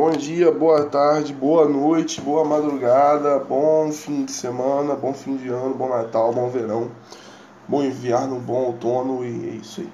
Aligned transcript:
Bom 0.00 0.12
dia, 0.12 0.50
boa 0.50 0.86
tarde, 0.86 1.30
boa 1.30 1.68
noite, 1.68 2.22
boa 2.22 2.42
madrugada, 2.42 3.38
bom 3.38 3.92
fim 3.92 4.24
de 4.24 4.32
semana, 4.32 4.94
bom 4.94 5.12
fim 5.12 5.36
de 5.36 5.48
ano, 5.48 5.74
bom 5.74 5.90
Natal, 5.90 6.32
bom 6.32 6.48
verão, 6.48 6.90
bom 7.68 7.84
inverno, 7.84 8.40
bom 8.40 8.64
outono 8.64 9.22
e 9.22 9.50
é 9.50 9.52
isso 9.56 9.82
aí. 9.82 9.90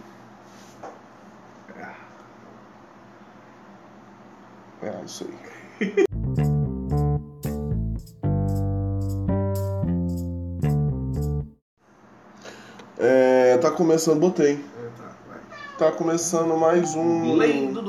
É 4.80 5.04
isso 5.04 5.26
aí. 5.80 6.06
É, 12.98 13.58
tá 13.58 13.70
começando, 13.70 14.20
botei. 14.20 14.64
Tá 15.78 15.92
começando 15.92 16.56
mais 16.56 16.94
um. 16.94 17.34
Lei 17.34 17.66
do. 17.66 17.82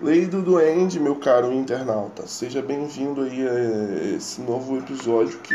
Lei 0.00 0.26
do 0.26 0.40
Duende, 0.42 1.00
meu 1.00 1.16
caro 1.16 1.52
internauta. 1.52 2.24
Seja 2.26 2.62
bem-vindo 2.62 3.22
aí 3.22 3.48
a 3.48 4.16
esse 4.16 4.40
novo 4.40 4.78
episódio 4.78 5.36
que 5.40 5.54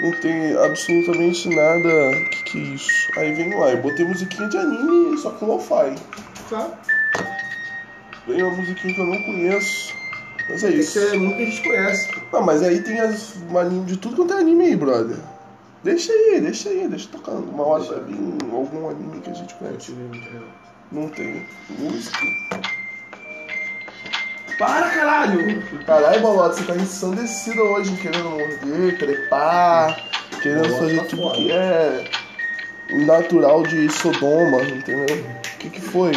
não 0.00 0.10
tem 0.22 0.56
absolutamente 0.56 1.46
nada. 1.54 2.12
Que 2.30 2.44
que 2.44 2.58
é 2.58 2.62
isso? 2.74 3.10
Aí 3.18 3.34
vem 3.34 3.54
lá, 3.58 3.72
eu 3.72 3.82
botei 3.82 4.06
musiquinha 4.06 4.48
de 4.48 4.56
anime, 4.56 5.18
só 5.18 5.30
com 5.32 5.46
lo-fi. 5.46 5.94
Tá? 6.48 6.70
Vem 8.26 8.42
uma 8.42 8.56
musiquinha 8.56 8.94
que 8.94 9.00
eu 9.00 9.06
não 9.06 9.22
conheço. 9.24 9.94
Mas 10.48 10.64
é 10.64 10.70
Esse 10.70 10.98
isso. 10.98 11.14
é 11.14 11.18
muito 11.18 11.36
que 11.36 11.42
a 11.42 11.46
gente 11.46 11.62
conhece. 11.62 12.08
Ah, 12.32 12.40
mas 12.40 12.62
aí 12.62 12.80
tem 12.80 12.98
as 13.00 13.34
anime 13.54 13.84
de 13.84 13.98
tudo 13.98 14.16
quanto 14.16 14.32
é 14.32 14.38
anime 14.38 14.64
aí, 14.64 14.76
brother. 14.76 15.18
Deixa 15.84 16.10
aí, 16.10 16.40
deixa 16.40 16.70
aí, 16.70 16.88
deixa 16.88 17.08
tocando. 17.10 17.50
Uma 17.50 17.66
hora 17.66 17.84
vai 17.84 18.00
vir 18.04 18.18
algum 18.50 18.88
anime 18.88 19.20
que 19.20 19.28
a 19.28 19.34
gente 19.34 19.54
conhece. 19.56 19.94
Não 20.90 21.08
tem 21.10 21.44
música. 21.78 22.18
Para, 24.58 24.88
caralho! 24.90 25.62
Caralho, 25.86 26.20
Bolota, 26.20 26.54
você 26.54 26.64
tá 26.64 26.74
ensandecida 26.76 27.62
hoje, 27.62 27.92
querendo 27.96 28.30
morder, 28.30 28.98
trepar, 28.98 29.96
querendo 30.40 30.62
Bolota 30.68 30.78
fazer 30.82 30.96
tá 30.96 31.04
tudo 31.04 31.32
que 31.32 31.52
é 31.52 32.04
natural 33.04 33.62
de 33.64 33.90
Sodoma, 33.92 34.62
entendeu? 34.62 35.16
O 35.16 35.58
que 35.58 35.68
que 35.70 35.80
foi? 35.80 36.12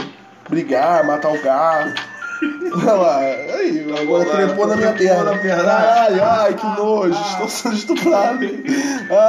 Brigar, 0.50 1.06
matar 1.06 1.34
o 1.34 1.42
gato. 1.42 2.02
Olha 2.72 2.94
lá, 2.94 3.20
aí, 3.20 3.86
agora 4.00 4.06
Bolota, 4.24 4.38
trepou 4.38 4.68
na 4.68 4.76
minha 4.78 4.94
trepou 4.94 5.16
perna. 5.18 5.32
na 5.34 5.38
perna. 5.40 5.74
Ai, 5.74 6.20
ai, 6.22 6.54
que 6.54 6.66
Ah. 6.66 6.76
nojo, 6.78 7.22
estou 7.32 7.50
sendo 7.50 7.76
estuprado. 7.76 8.40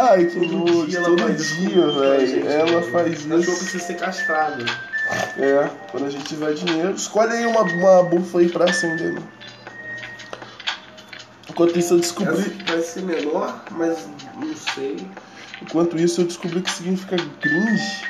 Ai, 0.09 0.25
que 0.27 0.39
Todo 0.41 0.57
nojo, 0.59 0.87
dia 0.87 0.99
ela 0.99 1.09
todo 1.09 1.23
faz 1.23 1.41
isso 1.41 1.57
dia, 1.57 1.83
com 1.83 2.01
a 2.01 2.19
gente, 2.19 2.41
velho. 2.43 2.49
Ela 2.51 2.81
né? 2.81 2.87
faz 2.93 3.13
isso. 3.19 3.29
precisa 3.29 3.79
ser 3.85 3.95
castrado. 3.95 4.65
É, 5.39 5.69
quando 5.91 6.07
a 6.07 6.11
gente 6.11 6.25
tiver 6.25 6.53
dinheiro, 6.55 6.93
escolhe 6.93 7.33
aí 7.33 7.47
uma, 7.47 7.63
uma 7.63 8.03
bufa 8.05 8.39
aí 8.39 8.49
pra 8.49 8.67
acender. 8.67 9.13
né? 9.15 9.23
Enquanto 11.49 11.79
isso 11.79 11.95
eu 11.95 11.99
descobri. 12.01 12.51
parece 12.67 12.93
ser 12.95 13.03
menor, 13.03 13.65
mas 13.73 14.09
não 14.37 14.55
sei. 14.55 14.97
Enquanto 15.63 15.97
isso 15.99 16.21
eu 16.23 16.27
descobri 16.27 16.61
que 16.63 16.71
significa 16.71 17.17
cringe. 17.41 18.05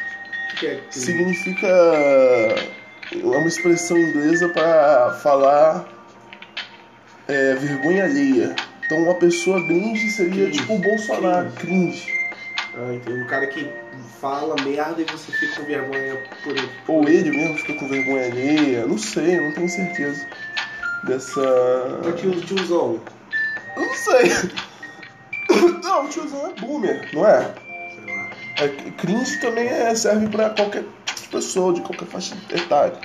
O 0.53 0.57
que 0.61 0.67
é 0.67 0.77
que 0.77 0.99
Significa 0.99 1.67
é 1.67 2.71
uma 3.25 3.49
expressão 3.49 3.97
inglesa 3.99 4.49
para 4.51 5.15
falar 5.23 5.89
é, 7.27 7.55
vergonha 7.55 8.05
alheia. 8.05 8.55
Então 8.85 8.99
uma 9.05 9.15
pessoa 9.15 9.65
cringe 9.65 10.11
seria 10.11 10.45
Cringe. 10.47 10.59
tipo 10.59 10.75
o 10.75 10.79
Bolsonaro, 10.79 11.51
cringe. 11.53 12.13
Ah, 12.77 12.93
entendi. 12.93 13.23
Um 13.23 13.27
cara 13.27 13.47
que 13.47 13.69
fala 14.21 14.55
merda 14.63 15.01
e 15.01 15.05
você 15.05 15.33
fica 15.33 15.57
com 15.57 15.67
vergonha 15.67 16.23
por 16.43 16.57
ele. 16.57 16.71
Ou 16.89 17.09
ele 17.09 17.31
mesmo 17.31 17.57
fica 17.59 17.75
com 17.75 17.89
vergonha 17.89 18.27
alheia, 18.27 18.87
não 18.87 18.99
sei, 18.99 19.41
não 19.41 19.53
tenho 19.53 19.69
certeza. 19.69 20.27
Dessa. 21.05 21.41
O 22.05 22.13
tio, 22.13 22.41
tiozão. 22.43 23.01
Eu 23.77 23.83
não 23.83 23.95
sei. 23.95 24.31
Não, 25.83 26.05
o 26.05 26.09
tiozão 26.09 26.47
é 26.47 26.61
boomer, 26.61 27.09
não 27.13 27.27
é? 27.27 27.43
Sei 27.43 28.15
lá. 28.15 28.31
É, 28.61 28.69
cringe 28.93 29.41
também 29.41 29.67
é, 29.67 29.93
serve 29.97 30.29
pra 30.29 30.51
qualquer 30.51 30.85
pessoa, 31.31 31.73
de 31.73 31.81
qualquer 31.81 32.07
faixa 32.07 32.37
etária. 32.53 33.01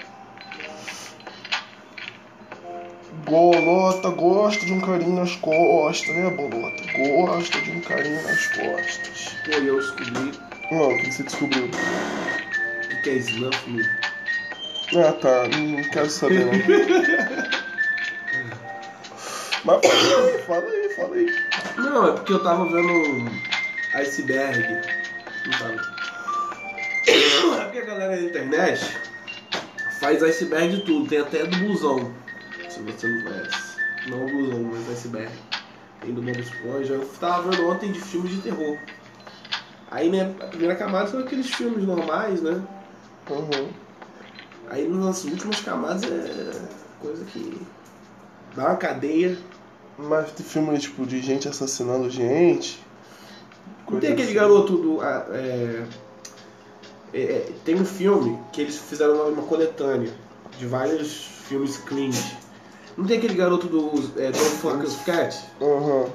Bolota 3.25 4.09
gosta 4.09 4.63
de 4.63 4.73
um 4.73 4.81
carinho 4.81 5.16
nas 5.16 5.35
costas, 5.37 6.16
né, 6.16 6.29
Bolota? 6.29 6.83
Gosta 6.95 7.59
de 7.59 7.72
um 7.72 7.81
carinho 7.81 8.22
nas 8.22 8.47
costas. 8.47 9.35
E 9.47 9.66
eu 9.66 9.77
descobri 9.77 10.31
Não, 10.71 10.89
o 10.89 10.97
que 10.97 11.11
você 11.11 11.23
descobriu? 11.23 11.65
o 11.65 11.69
que 12.87 12.95
que 12.97 13.09
é 13.09 13.13
Snuff 13.13 13.69
Me. 13.69 13.83
Ah, 14.95 15.13
tá, 15.13 15.47
não 15.47 15.83
quero 15.89 16.09
saber 16.09 16.45
não. 16.45 16.53
Mas 19.65 19.81
fala 19.81 20.27
aí, 20.27 20.37
fala 20.43 20.65
aí, 20.69 20.89
fala 20.95 21.15
aí. 21.15 21.25
Não, 21.77 22.07
é 22.07 22.11
porque 22.11 22.33
eu 22.33 22.43
tava 22.43 22.65
vendo 22.65 23.25
iceberg. 23.95 24.61
Não 25.45 25.51
tava. 25.57 25.95
É 27.07 27.63
porque 27.63 27.79
a 27.79 27.85
galera 27.85 28.15
da 28.15 28.21
internet 28.21 28.97
faz 29.99 30.21
iceberg 30.21 30.75
de 30.75 30.81
tudo, 30.83 31.09
tem 31.09 31.19
até 31.19 31.45
do 31.45 31.57
busão. 31.57 32.13
Se 32.69 32.79
você 32.81 33.07
não 33.07 33.23
conhece. 33.23 33.77
Não 34.07 34.25
o 34.25 34.29
busão, 34.29 34.63
mas 34.63 34.89
iceberg. 34.89 35.31
Tem 36.01 36.13
do 36.13 36.21
Bob 36.21 36.39
Esponja. 36.39 36.93
Eu 36.93 37.07
tava 37.19 37.49
vendo 37.49 37.67
ontem 37.67 37.91
de 37.91 37.99
filmes 37.99 38.31
de 38.35 38.41
terror. 38.41 38.77
Aí 39.95 40.09
né, 40.09 40.35
a 40.41 40.47
primeira 40.47 40.75
camada 40.75 41.09
são 41.09 41.22
aqueles 41.22 41.50
filmes 41.50 41.85
normais, 41.85 42.41
né? 42.41 42.61
Uhum. 43.29 43.69
Aí 44.69 44.89
nas 44.89 45.23
últimas 45.23 45.61
camadas 45.61 46.03
é 46.03 46.51
coisa 47.00 47.23
que 47.23 47.61
dá 48.53 48.66
uma 48.66 48.75
cadeia. 48.75 49.38
Mas 49.97 50.34
tem 50.34 50.45
filme 50.45 50.78
tipo 50.79 51.05
de 51.05 51.22
gente 51.22 51.47
assassinando 51.47 52.09
gente. 52.09 52.84
Não 53.89 54.01
tem 54.01 54.11
aquele 54.11 54.23
assim. 54.23 54.34
garoto 54.34 54.75
do. 54.75 55.00
ah, 55.00 55.28
é, 55.29 55.85
é, 57.13 57.22
é, 57.22 57.51
tem 57.63 57.75
um 57.75 57.85
filme 57.85 58.38
que 58.51 58.59
eles 58.59 58.78
fizeram 58.78 59.13
uma, 59.13 59.23
uma 59.28 59.44
coletânea 59.44 60.11
de 60.59 60.66
vários 60.66 61.23
filmes 61.47 61.78
cringe. 61.78 62.35
Não 62.97 63.05
tem 63.05 63.17
aquele 63.17 63.35
garoto 63.35 63.67
do 63.67 63.91
é, 64.19 64.29
Don't 64.29 64.55
Fuck 64.57 64.85
Us 64.85 64.97
Cat? 65.05 65.39
Uhum. 65.61 66.09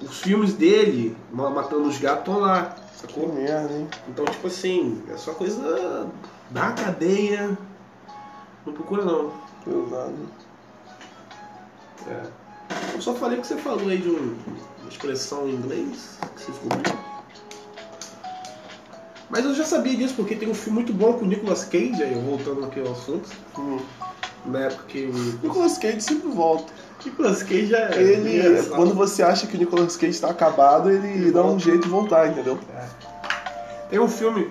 Os 0.00 0.20
filmes 0.20 0.54
dele, 0.54 1.14
ma- 1.30 1.50
matando 1.50 1.86
os 1.86 1.98
gatos, 1.98 2.20
estão 2.20 2.40
lá, 2.40 2.74
Que 3.06 3.12
sacou? 3.12 3.32
merda, 3.32 3.72
hein? 3.74 3.88
Então, 4.08 4.24
tipo 4.26 4.46
assim, 4.46 5.02
é 5.10 5.16
só 5.16 5.32
coisa 5.32 6.06
da 6.50 6.72
cadeia. 6.72 7.56
Não 8.66 8.72
procura 8.72 9.04
não. 9.04 9.32
Pesado. 9.64 10.14
É. 12.08 12.22
Eu 12.94 13.00
só 13.02 13.14
falei 13.14 13.38
o 13.38 13.40
que 13.40 13.46
você 13.46 13.56
falou 13.56 13.88
aí 13.88 13.98
de 13.98 14.08
um- 14.10 14.36
uma 14.80 14.88
expressão 14.88 15.46
em 15.48 15.52
inglês 15.54 16.18
que 16.36 16.42
você 16.42 16.52
descobriu. 16.52 16.94
Mas 19.28 19.44
eu 19.44 19.54
já 19.54 19.64
sabia 19.64 19.96
disso 19.96 20.14
porque 20.14 20.34
tem 20.34 20.50
um 20.50 20.54
filme 20.54 20.80
muito 20.80 20.92
bom 20.92 21.12
com 21.14 21.24
o 21.24 21.28
Nicolas 21.28 21.64
Cage, 21.64 22.02
aí 22.02 22.14
voltando 22.14 22.64
aqui 22.64 22.80
ao 22.80 22.92
assunto, 22.92 23.28
Hum. 23.58 23.78
na 24.44 24.60
época 24.60 24.84
que 24.88 25.06
o 25.06 25.12
Nicolas 25.42 25.78
Cage 25.78 26.00
sempre 26.00 26.28
volta. 26.28 26.72
Nicolas 27.04 27.42
Cage 27.42 27.74
é. 27.74 28.00
Ele, 28.00 28.38
engraçado. 28.48 28.74
quando 28.76 28.94
você 28.94 29.22
acha 29.22 29.46
que 29.46 29.56
o 29.56 29.58
Nicolas 29.58 29.96
Cage 29.96 30.12
está 30.12 30.28
acabado, 30.30 30.90
ele 30.90 31.08
Ele 31.08 31.30
dá 31.32 31.40
um 31.40 31.48
volta. 31.48 31.58
jeito 31.64 31.82
de 31.84 31.88
voltar, 31.88 32.28
entendeu? 32.28 32.58
Tem 33.88 33.98
um 33.98 34.08
filme 34.08 34.48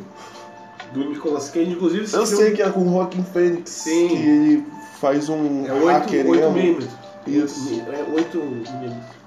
do 0.94 1.06
Nicolas 1.10 1.50
Cage, 1.50 1.72
inclusive 1.72 2.04
Eu 2.04 2.10
filme 2.26 2.28
sei 2.28 2.52
que 2.54 2.62
é 2.62 2.70
com 2.70 2.82
o 2.82 2.92
Joaquin 2.92 3.24
Phoenix, 3.24 3.70
Sim. 3.70 4.08
que 4.10 4.16
ele 4.16 4.66
faz 5.00 5.30
um 5.30 5.66
é 5.68 5.74
8, 5.74 5.86
hacker 5.88 6.28
8 6.28 6.42
mesmo. 6.42 6.52
milímetros. 6.54 6.90
Isso. 7.28 7.82
É 7.92 8.14
8 8.14 8.38
milímetros. 8.38 9.20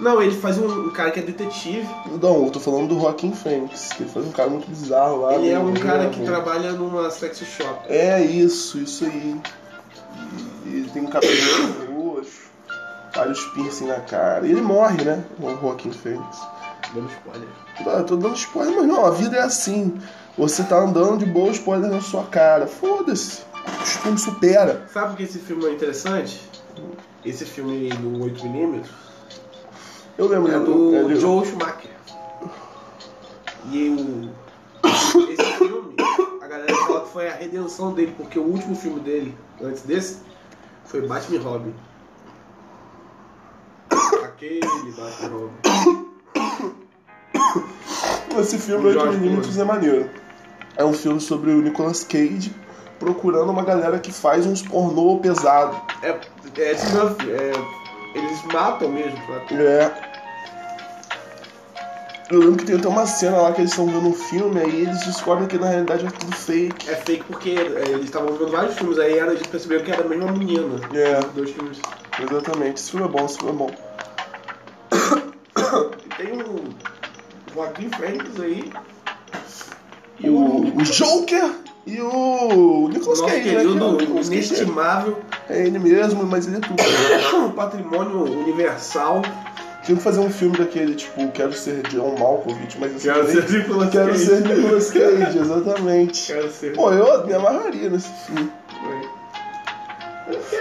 Não, 0.00 0.22
ele 0.22 0.36
faz 0.36 0.56
um, 0.58 0.66
um 0.86 0.90
cara 0.90 1.10
que 1.10 1.18
é 1.18 1.22
detetive. 1.24 1.88
Não, 2.22 2.44
eu 2.44 2.50
tô 2.52 2.60
falando 2.60 2.86
do 2.94 3.00
Joaquin 3.00 3.32
Phoenix, 3.32 3.88
que 3.88 4.04
ele 4.04 4.10
faz 4.10 4.24
um 4.26 4.30
cara 4.30 4.48
muito 4.48 4.68
bizarro 4.68 5.22
lá. 5.22 5.34
ele 5.34 5.48
é 5.48 5.58
um 5.58 5.74
cara 5.74 6.08
que 6.08 6.20
nervo. 6.20 6.24
trabalha 6.32 6.70
numa 6.72 7.10
sex 7.10 7.38
shop. 7.38 7.80
É 7.88 8.22
isso, 8.22 8.78
isso 8.78 9.04
aí. 9.06 9.36
E 10.66 10.68
ele 10.68 10.90
tem 10.90 11.02
um 11.02 11.06
cabelo 11.06 11.32
vários 13.18 13.44
piercing 13.46 13.86
na 13.86 14.00
cara. 14.00 14.46
E 14.46 14.52
ele 14.52 14.60
morre, 14.62 15.02
né? 15.04 15.24
O 15.40 15.50
Joaquin 15.60 15.90
Phoenix. 15.90 16.38
Dando 16.94 17.10
spoiler. 17.10 17.48
Ah, 17.86 18.02
tô 18.02 18.16
dando 18.16 18.34
spoiler, 18.36 18.76
mas 18.76 18.86
não, 18.86 19.04
a 19.04 19.10
vida 19.10 19.36
é 19.36 19.42
assim. 19.42 20.00
Você 20.36 20.62
tá 20.62 20.78
andando 20.78 21.18
de 21.18 21.26
boa, 21.26 21.50
spoiler 21.50 21.90
na 21.90 22.00
sua 22.00 22.24
cara. 22.24 22.66
Foda-se. 22.66 23.42
O 23.66 23.78
costume 23.80 24.18
supera. 24.18 24.86
Sabe 24.92 25.08
por 25.08 25.16
que 25.16 25.24
esse 25.24 25.38
filme 25.40 25.66
é 25.66 25.72
interessante? 25.72 26.48
Esse 27.24 27.44
filme 27.44 27.88
do 27.90 28.24
8mm 28.24 28.84
Eu 30.16 30.28
lembro 30.28 30.52
é 30.52 30.58
do 30.60 31.08
de- 31.08 31.16
Joe 31.20 31.44
Schumacher. 31.44 31.90
E 33.70 33.88
o, 33.90 34.30
esse 35.28 35.52
filme, 35.58 35.94
a 36.40 36.46
galera 36.46 36.74
fala 36.74 37.00
que 37.02 37.08
foi 37.10 37.28
a 37.28 37.34
redenção 37.34 37.92
dele, 37.92 38.14
porque 38.16 38.38
o 38.38 38.42
último 38.44 38.74
filme 38.74 39.00
dele, 39.00 39.36
antes 39.60 39.82
desse, 39.82 40.18
foi 40.86 41.02
Batman 41.06 41.36
e 41.36 41.38
Robin. 41.38 41.74
Aquele 44.38 44.60
Batman. 44.92 45.50
Esse 48.38 48.56
filme 48.56 48.84
O 48.84 48.86
8 48.86 49.00
Jorge 49.00 49.18
milímetros 49.18 49.58
é 49.58 49.64
maneiro. 49.64 50.08
É 50.76 50.84
um 50.84 50.92
filme 50.92 51.20
sobre 51.20 51.50
o 51.50 51.60
Nicolas 51.60 52.04
Cage, 52.04 52.54
procurando 53.00 53.50
uma 53.50 53.64
galera 53.64 53.98
que 53.98 54.12
faz 54.12 54.46
uns 54.46 54.62
pornô 54.62 55.18
pesado. 55.18 55.76
É, 56.02 56.10
é, 56.10 56.70
é, 56.70 57.52
eles 58.14 58.44
matam 58.52 58.88
mesmo. 58.90 59.18
Tá? 59.26 59.54
É. 59.56 60.08
Eu 62.30 62.38
lembro 62.38 62.58
que 62.58 62.64
tem 62.66 62.76
até 62.76 62.86
uma 62.86 63.06
cena 63.08 63.38
lá 63.38 63.50
que 63.50 63.62
eles 63.62 63.72
estão 63.72 63.86
vendo 63.86 64.06
um 64.06 64.14
filme, 64.14 64.60
aí 64.60 64.82
eles 64.82 65.04
descobrem 65.04 65.48
que 65.48 65.58
na 65.58 65.66
realidade 65.68 66.06
é 66.06 66.10
tudo 66.10 66.36
fake. 66.36 66.88
É 66.88 66.94
fake 66.94 67.24
porque 67.24 67.50
é, 67.50 67.88
eles 67.88 68.04
estavam 68.04 68.32
vendo 68.34 68.52
vários 68.52 68.76
filmes, 68.76 69.00
aí 69.00 69.18
era, 69.18 69.32
eles 69.32 69.48
perceberam 69.48 69.84
que 69.84 69.90
era 69.90 70.04
a 70.04 70.08
mesma 70.08 70.30
menina. 70.30 70.80
É. 70.94 71.18
Dois 71.34 71.50
filmes. 71.50 71.80
Exatamente, 72.20 72.76
esse 72.76 72.92
filme 72.92 73.04
é 73.04 73.08
bom, 73.08 73.26
esse 73.26 73.36
filme 73.36 73.52
é 73.52 73.56
bom. 73.56 73.88
E 76.04 76.08
tem 76.16 76.32
um 76.32 76.74
Joaquim 77.58 77.90
Fênix 77.90 78.40
aí. 78.40 78.72
E 80.20 80.30
O, 80.30 80.66
o 80.76 80.82
Joker 80.82 81.50
e 81.86 82.00
o 82.00 82.88
Nicolas 82.92 83.20
nosso 83.20 83.24
Cage, 83.32 83.50
né? 83.50 83.60
querido 83.62 83.96
que 83.96 84.04
é 84.04 84.20
inestimável 84.20 85.18
É 85.48 85.66
ele 85.66 85.78
mesmo, 85.78 86.24
mas 86.26 86.46
ele 86.46 86.56
é 86.56 86.60
tudo. 86.60 87.52
patrimônio 87.54 88.22
universal. 88.24 89.22
Tinha 89.84 89.96
que 89.96 90.02
fazer 90.04 90.20
um 90.20 90.28
filme 90.30 90.56
daquele, 90.58 90.94
tipo, 90.94 91.26
quero 91.32 91.52
ser 91.54 91.82
John 91.88 92.14
Malkovich, 92.18 92.76
mas 92.78 92.94
assim, 92.94 93.08
Quero 93.08 93.26
ser 93.26 93.50
Nicolas 93.50 93.90
quero 93.90 94.08
Cage. 94.10 94.26
ser 94.26 94.40
Nicolas 94.46 94.90
Cage, 94.90 95.38
exatamente. 95.38 96.26
Quero 96.32 96.50
ser. 96.50 96.72
Pô, 96.74 96.92
eu 96.92 97.26
me 97.26 97.32
amarraria 97.32 97.88
nesse 97.88 98.08
filme. 98.26 98.50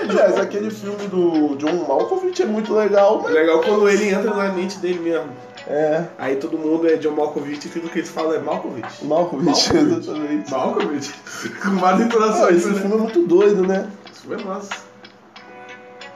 Aliás, 0.10 0.38
aquele 0.40 0.72
filme 0.72 1.08
do 1.08 1.56
John 1.58 1.86
Malkovich 1.88 2.42
é 2.42 2.46
muito 2.46 2.74
legal, 2.74 3.20
É 3.20 3.24
mas. 3.24 3.34
legal 3.34 3.60
quando 3.62 3.90
ele 3.90 4.08
entra 4.10 4.34
na 4.34 4.54
mente 4.54 4.78
dele 4.80 5.00
mesmo. 5.00 5.30
É, 5.69 6.06
Aí 6.18 6.38
todo 6.38 6.58
mundo 6.58 6.88
é 6.88 6.96
John 6.96 7.12
Malkovich 7.12 7.68
e 7.68 7.69
tudo 7.69 7.90
que 7.90 8.00
eles 8.00 8.10
falam 8.10 8.34
é 8.34 8.40
Malkovich. 8.40 9.04
Malkovich, 9.06 9.46
Malkovich. 9.74 9.78
exatamente. 9.98 10.52
Malkovich? 10.52 11.14
Com 11.62 11.75
várias 11.78 12.02
Ah, 12.02 12.06
entonações, 12.06 12.56
esse 12.58 12.69
né? 12.69 12.80
filme 12.80 12.96
é 12.96 13.00
muito 13.00 13.25
doido, 13.28 13.68
né? 13.68 13.88
Isso 14.14 14.34
é 14.34 14.38
massa. 14.44 14.69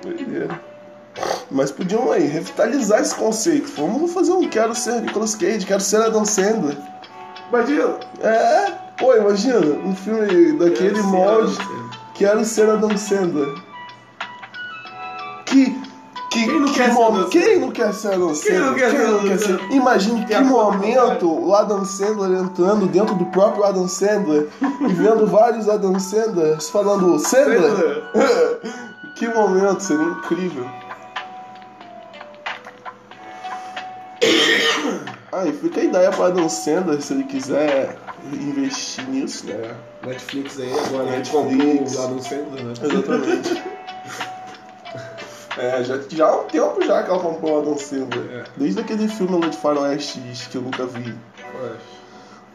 Doideira. 0.01 0.59
Mas 1.51 1.69
podiam 1.71 2.11
aí 2.11 2.25
revitalizar 2.25 3.01
esse 3.01 3.13
conceito. 3.13 3.69
Vamos 3.75 4.13
fazer 4.13 4.31
um 4.31 4.47
quero 4.47 4.73
ser 4.73 5.01
Nicolas 5.01 5.35
Cage, 5.35 5.65
quero 5.65 5.81
ser 5.81 6.01
Adam 6.01 6.23
Sandler. 6.25 6.77
Imagina. 7.49 7.95
É, 8.21 8.71
pô, 8.97 9.13
imagina, 9.15 9.57
um 9.59 9.93
filme 9.95 10.53
daquele 10.53 10.91
Quero 10.91 10.95
ser 10.95 11.03
molde, 11.03 11.55
Sandler. 11.55 11.89
quero 12.15 12.45
ser 12.45 12.69
Adam 12.69 12.97
Sandler. 12.97 13.53
Que. 16.31 16.39
que 16.39 16.45
Quem 16.45 16.59
não 16.59 16.65
que 16.67 16.73
quer 16.73 16.87
ser 16.87 16.93
mo- 16.93 17.03
Adam 17.03 17.15
Sandler? 17.23 17.29
Quem 17.29 17.59
não 17.59 17.71
quer 17.71 17.93
ser 17.93 18.07
Adam 18.13 18.35
Sandler? 18.35 18.61
não 19.11 19.23
quer 19.27 19.37
ser? 19.39 19.59
Imagine 19.71 20.25
que 20.25 20.33
porra 20.33 20.41
momento 20.41 21.29
o 21.45 21.53
Adam 21.53 21.85
Sandler 21.85 22.39
entrando 22.39 22.85
dentro 22.87 23.15
do 23.15 23.25
próprio 23.25 23.63
Adam 23.65 23.87
Sandler 23.87 24.47
e 24.61 24.93
vendo 24.93 25.27
vários 25.27 25.67
Adam 25.67 25.99
Sandlers 25.99 26.69
falando 26.69 27.19
Sandler. 27.19 27.61
Sandler. 27.61 28.03
que 29.17 29.27
momento, 29.27 29.81
seria 29.81 30.05
incrível. 30.05 30.65
Aí 35.33 35.51
fica 35.53 35.79
a 35.79 35.83
ideia 35.83 36.11
para 36.11 36.27
Adam 36.27 36.47
Sandler 36.49 37.01
se 37.01 37.13
ele 37.13 37.23
quiser 37.23 37.95
investir 38.33 39.07
nisso, 39.09 39.47
né? 39.47 39.53
É, 39.53 40.07
Netflix 40.07 40.59
aí 40.59 40.71
agora, 40.73 41.03
né? 41.05 41.17
Netflix. 41.17 41.31
comprou 41.31 42.01
o 42.01 42.05
Adam 42.05 42.21
Sandler, 42.21 42.63
né? 42.65 42.73
Exatamente. 42.83 43.63
É, 45.57 45.83
já, 45.83 45.99
já 46.09 46.27
há 46.27 46.41
um 46.41 46.45
tempo 46.45 46.83
já 46.85 47.03
que 47.03 47.09
ela 47.09 47.19
comprou 47.19 47.57
o 47.57 47.61
Adam 47.61 47.77
Sandler. 47.77 48.25
É. 48.31 48.43
Desde 48.57 48.79
aquele 48.79 49.07
filme 49.07 49.39
lá 49.39 49.47
de 49.47 49.57
faroeste 49.57 50.19
que 50.49 50.57
eu 50.57 50.61
nunca 50.61 50.85
vi. 50.85 51.13
Ué, 51.61 51.71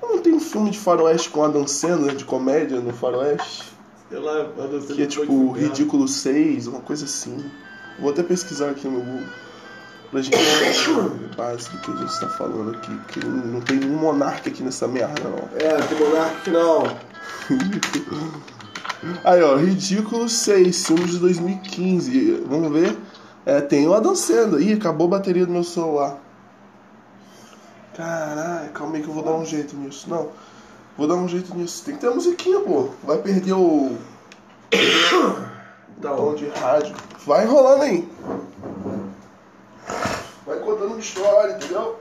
Não 0.03 0.19
tem 0.19 0.33
um 0.33 0.41
filme 0.41 0.71
de 0.71 0.79
faroeste 0.79 1.31
com 1.31 1.45
Adam 1.45 1.67
Sandler, 1.67 2.17
de 2.17 2.25
comédia 2.25 2.81
no 2.81 2.93
faroeste? 2.93 3.65
Sei 4.09 4.19
lá, 4.19 4.41
Adam 4.41 4.81
Sandler 4.81 4.97
Que 4.97 5.03
é 5.03 5.07
tipo. 5.07 5.53
Ridículo 5.53 6.09
6, 6.09 6.67
uma 6.69 6.81
coisa 6.81 7.05
assim. 7.05 7.45
Vou 7.99 8.11
até 8.11 8.23
pesquisar 8.23 8.71
aqui 8.71 8.87
no 8.87 9.01
Google. 9.01 9.27
Pra 10.11 10.23
gente 10.23 10.39
ter 10.39 11.37
base 11.37 11.69
do 11.69 11.79
que 11.79 11.91
a 11.91 11.97
gente 11.97 12.21
tá 12.21 12.29
falando 12.29 12.77
aqui. 12.77 12.95
Porque 12.95 13.21
não 13.27 13.37
não 13.47 13.61
tem 13.61 13.77
nenhum 13.77 13.97
monarca 13.97 14.49
aqui 14.49 14.63
nessa 14.63 14.87
merda, 14.87 15.23
não. 15.25 15.49
É, 15.59 15.77
tem 15.83 15.99
monarca 15.99 16.51
não. 16.51 16.97
Aí, 19.25 19.43
ó, 19.43 19.57
Ridículo 19.57 20.29
6, 20.29 20.87
filme 20.87 21.05
de 21.05 21.19
2015. 21.19 22.45
Vamos 22.49 22.73
ver. 22.73 22.97
É, 23.45 23.61
tem 23.61 23.87
o 23.87 23.95
Adam 23.95 24.15
Sandler. 24.15 24.67
Ih, 24.67 24.73
acabou 24.75 25.07
a 25.07 25.11
bateria 25.11 25.47
do 25.47 25.53
meu 25.53 25.65
celular. 25.65 26.19
Caralho, 27.97 28.71
calma 28.71 28.97
aí 28.97 29.03
que 29.03 29.09
eu 29.09 29.15
vou 29.15 29.23
dar 29.23 29.33
um 29.33 29.45
jeito 29.45 29.77
nisso. 29.77 30.09
Não, 30.11 30.29
vou 30.99 31.07
dar 31.07 31.15
um 31.15 31.29
jeito 31.29 31.55
nisso. 31.57 31.85
Tem 31.85 31.95
que 31.95 32.01
ter 32.01 32.09
a 32.09 32.15
musiquinha, 32.15 32.61
pô. 32.61 32.91
Vai 33.03 33.19
perder 33.19 33.55
o 33.55 33.97
Da 35.99 36.13
onde? 36.13 36.45
de 36.45 36.59
rádio. 36.59 36.95
Vai 37.27 37.45
enrolando 37.45 37.83
aí. 37.83 38.09
Vai 40.47 40.59
contando 40.61 40.99
história, 40.99 41.57
entendeu? 41.57 41.99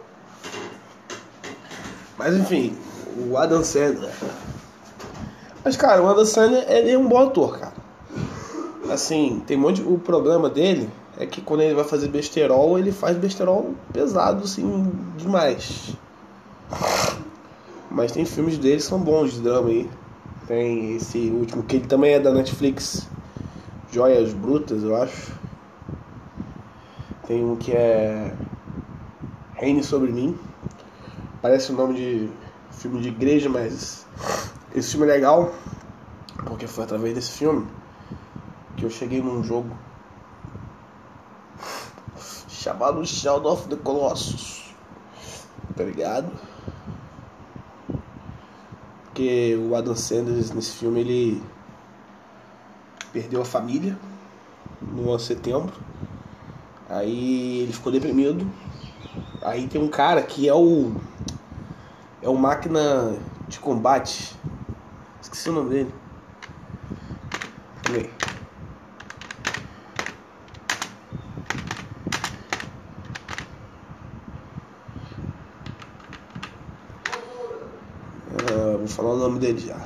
Mas 2.17 2.35
enfim, 2.35 2.77
o 3.17 3.37
Adam 3.37 3.63
Sandler. 3.63 4.13
Mas 5.65 5.75
cara, 5.75 5.99
o 6.03 6.07
Adam 6.07 6.23
Sandler 6.23 6.63
ele 6.69 6.91
é 6.91 6.97
um 6.97 7.07
bom 7.07 7.17
ator, 7.17 7.57
cara. 7.57 7.73
Assim, 8.91 9.41
tem 9.47 9.57
um 9.57 9.61
monte. 9.61 9.81
O 9.81 9.97
problema 9.97 10.47
dele 10.47 10.87
é 11.17 11.25
que 11.25 11.41
quando 11.41 11.61
ele 11.61 11.73
vai 11.73 11.83
fazer 11.83 12.07
besterol, 12.07 12.77
ele 12.77 12.91
faz 12.91 13.17
besterol 13.17 13.73
pesado, 13.91 14.43
assim, 14.43 14.91
demais. 15.17 15.95
Mas 17.89 18.11
tem 18.11 18.25
filmes 18.25 18.59
dele 18.59 18.77
que 18.77 18.83
são 18.83 18.99
bons 18.99 19.33
de 19.33 19.41
drama 19.41 19.69
aí. 19.69 19.89
Tem 20.45 20.97
esse 20.97 21.17
último, 21.31 21.63
que 21.63 21.77
ele 21.77 21.87
também 21.87 22.13
é 22.13 22.19
da 22.19 22.31
Netflix. 22.31 23.07
Joias 23.91 24.33
Brutas, 24.33 24.83
eu 24.83 24.95
acho. 24.95 25.31
Tem 27.25 27.43
um 27.43 27.55
que 27.55 27.71
é. 27.71 28.31
Reine 29.55 29.83
sobre 29.83 30.11
mim. 30.11 30.37
Parece 31.41 31.71
o 31.71 31.75
nome 31.75 31.95
de 31.95 32.29
filme 32.69 33.01
de 33.01 33.07
igreja, 33.07 33.49
mas 33.49 34.05
esse 34.75 34.91
filme 34.91 35.07
é 35.07 35.13
legal 35.13 35.53
porque 36.45 36.67
foi 36.67 36.83
através 36.83 37.15
desse 37.15 37.31
filme 37.31 37.65
que 38.75 38.83
eu 38.83 38.89
cheguei 38.89 39.21
num 39.21 39.41
jogo 39.41 39.69
chamado 42.49 43.05
Shadow 43.05 43.53
of 43.53 43.69
the 43.69 43.77
Colossus. 43.77 44.73
Tá 45.77 45.83
ligado? 45.83 46.31
Porque 49.05 49.55
o 49.55 49.75
Adam 49.75 49.95
Sanders 49.95 50.51
nesse 50.51 50.71
filme 50.71 50.99
ele 50.99 51.43
perdeu 53.13 53.41
a 53.41 53.45
família 53.45 53.97
no 54.81 55.09
ano 55.09 55.19
setembro. 55.19 55.73
Aí 56.89 57.61
ele 57.61 57.71
ficou 57.71 57.91
deprimido. 57.91 58.45
Aí 59.41 59.67
tem 59.67 59.81
um 59.81 59.87
cara 59.87 60.21
que 60.21 60.49
é 60.49 60.53
o 60.53 60.91
é 62.21 62.27
o 62.27 62.35
máquina 62.35 63.15
de 63.47 63.59
combate. 63.59 64.35
Esqueci 65.35 65.49
o 65.49 65.53
nome 65.53 65.69
dele. 65.69 65.93
Aí. 67.93 68.09
Ah, 78.31 78.77
vou 78.77 78.87
falar 78.87 79.09
o 79.09 79.17
nome 79.17 79.39
dele 79.39 79.59
já. 79.59 79.77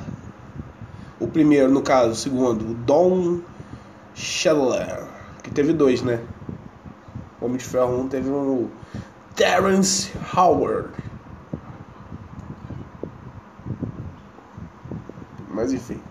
O 1.20 1.28
primeiro, 1.28 1.72
no 1.72 1.82
caso, 1.82 2.12
o 2.12 2.16
segundo, 2.16 2.70
o 2.70 2.74
Don 2.76 3.42
Scheller, 4.14 5.08
que 5.42 5.50
teve 5.50 5.74
dois, 5.74 6.04
né? 6.04 6.20
Homem 7.42 7.58
de 7.58 7.66
Ferro 7.66 8.02
1 8.02 8.10
teve 8.10 8.30
um 8.30 8.70
Terrence 9.36 10.12
Howard. 10.38 11.09
Enfim. 15.74 16.02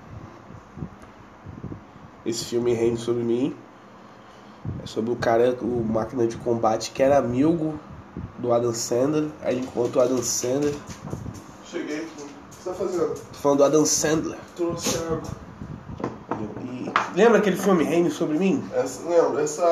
Esse 2.25 2.45
filme 2.45 2.75
Reino 2.75 2.99
sobre 2.99 3.23
mim 3.23 3.57
é 4.83 4.87
sobre 4.87 5.11
o 5.11 5.17
cara, 5.17 5.57
o 5.63 5.85
máquina 5.85 6.27
de 6.27 6.37
combate 6.37 6.91
que 6.91 7.03
era 7.03 7.19
amigo 7.19 7.79
do 8.39 8.53
Adam 8.53 8.75
Sandler. 8.75 9.31
Aí 9.43 9.57
ele 9.57 9.65
encontra 9.65 10.01
o 10.01 10.03
Adam 10.03 10.23
Sandler. 10.23 10.75
Cheguei 11.65 11.99
aqui. 11.99 12.07
O 12.07 12.57
que 12.57 12.63
você 12.63 12.71
tá 12.71 12.75
fazendo? 12.75 13.15
Tô 13.15 13.39
falando 13.39 13.59
do 13.59 13.65
Adam 13.65 13.87
Sandler. 13.87 14.39
Trouxe 14.57 14.99
água. 14.99 15.49
E 16.63 16.93
lembra 17.17 17.39
aquele 17.39 17.57
filme 17.57 17.85
Reino 17.85 18.11
sobre 18.11 18.39
mim? 18.39 18.63
Essa, 18.73 19.09
lembra, 19.09 19.43
essa 19.43 19.65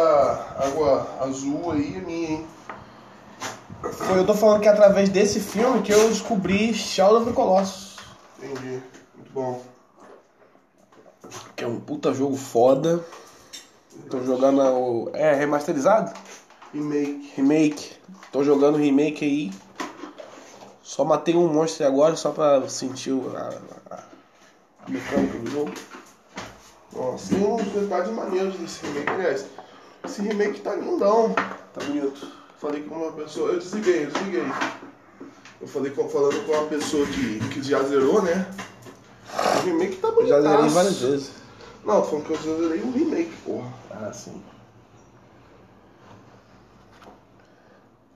água 0.59 1.07
azul 1.21 1.73
aí 1.73 1.97
é 1.97 2.01
minha, 2.01 2.31
hein? 2.31 2.47
Foi, 3.83 4.19
eu 4.19 4.27
tô 4.27 4.35
falando 4.35 4.61
que 4.63 4.69
é 4.69 4.71
através 4.71 5.09
desse 5.09 5.39
filme 5.39 5.83
que 5.83 5.93
eu 5.93 6.09
descobri 6.09 6.71
of 6.71 7.27
the 7.27 7.33
Colossus. 7.33 7.97
Entendi. 8.39 8.83
Muito 9.17 9.33
bom. 9.33 9.63
Que 11.55 11.65
é 11.65 11.67
um 11.67 11.79
puta 11.97 12.13
jogo 12.13 12.37
foda. 12.37 13.03
Tô 14.11 14.23
jogando 14.23 14.61
o. 14.61 15.11
É 15.15 15.35
remasterizado? 15.35 16.13
Remake. 16.73 17.33
Remake. 17.35 17.93
Tô 18.31 18.45
jogando 18.45 18.77
remake 18.77 19.25
aí. 19.25 19.51
Só 20.83 21.05
matei 21.05 21.35
um 21.35 21.49
monstro 21.53 21.87
agora 21.87 22.15
só 22.15 22.31
pra 22.31 22.69
sentir 22.69 23.13
o- 23.13 23.33
a, 23.35 23.95
a, 23.95 24.03
a 24.87 24.91
mecânica 24.91 25.39
do 25.39 25.51
jogo. 25.51 25.73
Nossa, 26.93 27.35
tem 27.35 27.45
uns 27.47 27.63
detalhes 27.73 28.11
maneiros 28.13 28.57
desse 28.57 28.85
remake, 28.87 29.11
aliás. 29.11 29.47
Esse 30.05 30.23
remake 30.23 30.61
tá 30.61 30.75
lindão. 30.75 31.35
Tá 31.75 31.85
bonito. 31.85 32.31
Falei 32.61 32.83
com 32.83 32.95
uma 32.95 33.13
pessoa, 33.13 33.53
eu 33.53 33.59
desliguei, 33.59 34.05
eu 34.05 34.11
desliguei. 34.11 34.45
Eu 35.61 35.67
falei 35.67 35.91
com, 35.93 36.09
falando 36.09 36.45
com 36.47 36.53
uma 36.53 36.67
pessoa 36.67 37.05
que, 37.07 37.39
que 37.49 37.63
já 37.63 37.83
zerou, 37.83 38.23
né? 38.23 38.47
O 39.35 39.67
remake 39.67 39.97
tá 39.97 40.11
bonito. 40.11 40.29
já 40.29 40.41
zerei 40.41 40.69
várias 40.69 41.01
vezes. 41.01 41.31
Não, 41.87 42.03
tô 42.03 42.09
falando 42.09 42.25
que 42.25 42.33
eu 42.33 42.59
zerei 42.59 42.81
o 42.81 42.91
remake, 42.91 43.33
porra. 43.45 43.73
Ah, 43.93 44.13
sim. 44.13 44.43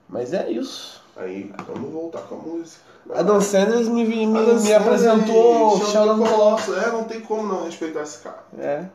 Mas 0.09 0.33
é 0.33 0.51
isso. 0.51 1.01
Aí, 1.15 1.53
vamos 1.65 1.89
voltar 1.89 2.19
com 2.23 2.35
a 2.35 2.37
música. 2.39 2.81
Adam 3.13 3.39
Sanders 3.39 3.87
me, 3.87 4.03
me, 4.03 4.37
Adam 4.37 4.59
me 4.59 4.73
apresentou 4.73 5.85
Sheldon. 5.85 6.25
Colosso. 6.25 6.75
É, 6.75 6.91
não 6.91 7.05
tem 7.05 7.21
como 7.21 7.47
não 7.47 7.63
respeitar 7.63 8.01
esse 8.01 8.19
cara. 8.19 8.43
É. 8.59 8.85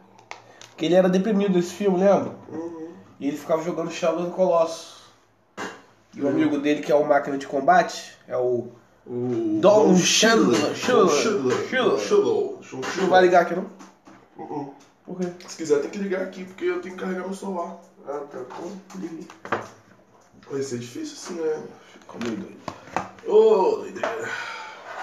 Porque 0.68 0.84
ele 0.84 0.94
era 0.94 1.08
deprimido 1.08 1.54
nesse 1.54 1.72
filme, 1.72 1.98
lembra? 1.98 2.32
Uhum. 2.52 2.90
E 3.18 3.28
ele 3.28 3.36
ficava 3.38 3.62
jogando 3.62 3.90
Sheldon 3.90 4.28
Colosso. 4.28 5.06
E 6.14 6.20
o 6.20 6.28
amigo 6.28 6.58
dele, 6.58 6.82
que 6.82 6.92
é 6.92 6.94
o 6.94 7.06
máquina 7.06 7.38
de 7.38 7.46
combate, 7.46 8.12
é 8.28 8.36
o. 8.36 8.68
O 9.06 9.58
Don 9.60 9.88
Don 9.88 9.96
Schindler. 9.96 10.74
Schindler. 10.74 11.16
Schindler. 11.16 12.58
Não 12.98 13.08
vai 13.08 13.22
ligar 13.22 13.42
aqui, 13.42 13.54
não? 13.54 13.66
Uhum. 14.38 14.72
Por 15.04 15.18
quê? 15.18 15.32
Se 15.48 15.56
quiser, 15.56 15.80
tem 15.80 15.90
que 15.90 15.98
ligar 15.98 16.22
aqui, 16.22 16.44
porque 16.44 16.64
eu 16.64 16.80
tenho 16.80 16.96
que 16.96 17.00
carregar 17.00 17.24
meu 17.24 17.34
celular. 17.34 17.78
Ah, 18.06 18.20
tá. 18.30 18.38
Então, 18.38 18.80
liguei. 18.96 19.28
Vai 20.50 20.62
ser 20.62 20.78
difícil 20.78 21.14
assim, 21.14 21.34
né? 21.40 21.62
Calma 22.06 22.26
aí, 22.26 22.36
doido. 22.36 22.56
Ô, 23.26 23.76
doideira. 23.78 24.30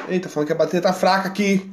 Eita, 0.07 0.29
falando 0.29 0.47
que 0.47 0.53
a 0.53 0.57
bateria 0.57 0.81
tá 0.81 0.93
fraca 0.93 1.27
aqui. 1.27 1.71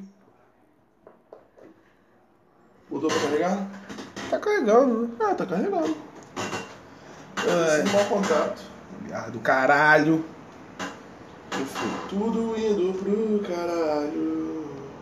Botou 2.88 3.09
pra 3.09 3.21
carregar? 3.21 3.69
Tá 4.31 4.38
carregando, 4.38 5.07
né? 5.07 5.17
Ah, 5.21 5.35
tá 5.35 5.47
carregando. 5.47 5.97
Esse 7.37 7.93
mau 7.93 8.05
contato. 8.07 8.62
Ah, 9.12 9.29
do 9.29 9.40
caralho. 9.40 10.25
Enfim, 11.52 11.93
tudo 12.09 12.59
indo 12.59 12.93
pro 12.99 13.40
caralho. 13.49 14.60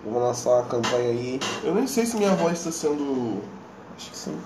Vamos 0.08 0.22
lançar 0.22 0.50
uma 0.50 0.64
campanha 0.64 1.10
aí. 1.10 1.40
Eu 1.62 1.74
nem 1.74 1.86
sei 1.86 2.06
se 2.06 2.16
minha 2.16 2.34
voz 2.34 2.58
está 2.58 2.72
sendo 2.72 3.42
Acho 3.96 4.10
que 4.10 4.16
sim. 4.16 4.38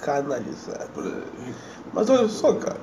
canalizada. 0.00 0.86
Aí. 1.40 1.54
Mas 1.92 2.10
olha 2.10 2.28
só, 2.28 2.54
cara. 2.54 2.80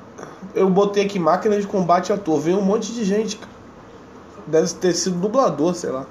Eu 0.54 0.70
botei 0.70 1.06
aqui 1.06 1.20
máquina 1.20 1.60
de 1.60 1.68
combate 1.68 2.14
ator. 2.14 2.40
Veio 2.40 2.58
um 2.58 2.64
monte 2.64 2.94
de 2.94 3.04
gente, 3.04 3.38
cara. 3.38 3.52
Deve 4.48 4.74
ter 4.76 4.94
sido 4.94 5.20
dublador, 5.20 5.74
sei 5.76 5.92
lá. 5.92 6.06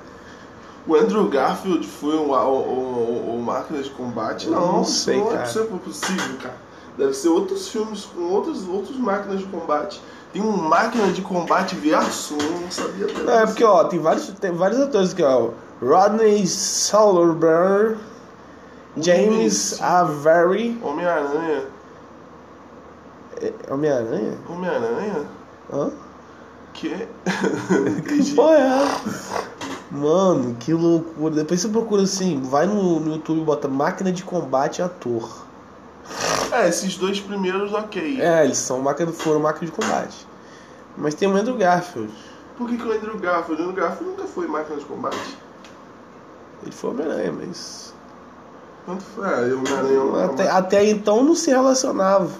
O 0.87 0.95
Andrew 0.95 1.29
Garfield 1.29 1.87
foi 1.87 2.17
o, 2.17 2.33
o, 2.33 2.35
o, 2.35 3.37
o 3.37 3.43
máquina 3.43 3.83
de 3.83 3.91
combate? 3.91 4.49
Não, 4.49 4.79
não 4.79 4.85
sei, 4.85 5.19
não 5.19 5.27
cara. 5.27 5.41
é 5.41 5.45
possível, 5.45 5.79
possível, 5.79 6.37
cara. 6.43 6.70
Deve 7.01 7.15
ser 7.15 7.29
outros 7.29 7.67
filmes 7.67 8.05
com 8.05 8.25
outros, 8.25 8.69
outros 8.69 8.99
máquinas 8.99 9.39
de 9.39 9.47
combate. 9.47 10.03
Tem 10.35 10.43
um 10.43 10.55
máquina 10.55 11.11
de 11.11 11.23
combate 11.23 11.75
eu 11.83 12.61
não 12.61 12.71
sabia 12.71 13.07
até 13.07 13.43
É, 13.43 13.47
porque, 13.47 13.65
ó, 13.65 13.85
tem 13.85 13.99
vários, 13.99 14.29
tem 14.29 14.53
vários 14.53 14.79
atores 14.79 15.13
aqui, 15.13 15.23
ó. 15.23 15.49
Rodney 15.81 16.47
Solerbergh, 16.47 17.97
James. 18.99 19.81
Avery. 19.81 20.79
Homem-Aranha. 20.83 21.63
É 23.41 23.73
Homem-Aranha? 23.73 24.37
Homem-Aranha? 24.47 25.27
Hã? 25.73 25.91
Que? 26.75 27.09
Que 28.07 28.35
porra 28.35 28.57
é? 28.57 29.91
Mano, 29.91 30.55
que 30.61 30.75
loucura. 30.75 31.35
Depois 31.35 31.63
você 31.63 31.69
procura 31.69 32.03
assim, 32.03 32.43
vai 32.43 32.67
no, 32.67 33.01
no 33.01 33.15
YouTube 33.15 33.41
e 33.41 33.45
bota 33.45 33.69
máquina 33.69 34.13
de 34.13 34.23
combate 34.23 34.83
ator. 34.83 35.49
É, 36.53 36.69
esses 36.69 36.97
dois 36.97 37.21
primeiros, 37.21 37.73
ok. 37.73 38.21
É, 38.21 38.45
eles 38.45 38.59
são 38.59 38.81
máquina, 38.81 39.13
foram 39.13 39.41
máquina 39.41 39.67
de 39.67 39.73
combate. 39.73 40.27
Mas 40.97 41.15
tem 41.15 41.29
o 41.29 41.37
Andrew 41.37 41.57
Garfield. 41.57 42.13
Por 42.57 42.69
que, 42.69 42.77
que 42.77 42.87
o 42.87 42.93
Andrew 42.93 43.19
Garfield? 43.19 43.63
O 43.63 43.65
Andrew 43.65 43.83
Garfield 43.83 44.11
nunca 44.11 44.29
foi 44.29 44.47
máquina 44.47 44.77
de 44.77 44.85
combate. 44.85 45.39
Ele 46.63 46.73
foi 46.73 46.91
Homem-Aranha, 46.91 47.33
mas. 47.33 47.95
Quanto 48.85 49.03
foi? 49.03 49.27
Ah, 49.27 49.41
o 49.41 49.59
Homem-Aranha 49.59 50.21
é 50.21 50.25
Até, 50.25 50.51
até 50.51 50.85
então 50.85 51.25
não 51.25 51.35
se 51.35 51.51
relacionava. 51.51 52.31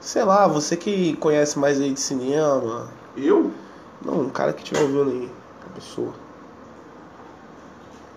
Sei 0.00 0.24
lá, 0.24 0.46
você 0.46 0.76
que 0.76 1.14
conhece 1.16 1.58
mais 1.58 1.78
aí 1.78 1.92
de 1.92 2.00
cinema. 2.00 2.88
Eu? 3.16 3.50
Não, 4.02 4.22
um 4.22 4.30
cara 4.30 4.52
que 4.54 4.62
estiver 4.62 4.80
ouvindo 4.80 5.10
aí, 5.10 5.30
uma 5.66 5.74
pessoa. 5.74 6.14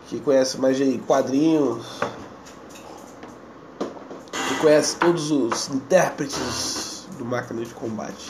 Que 0.07 0.19
conhece 0.21 0.59
mais 0.59 0.77
de 0.77 0.97
quadrinhos. 0.99 1.99
Conhece 4.63 4.95
todos 4.95 5.29
os 5.29 5.67
intérpretes 5.67 7.05
do 7.17 7.25
máquina 7.25 7.65
de 7.65 7.73
combate. 7.73 8.29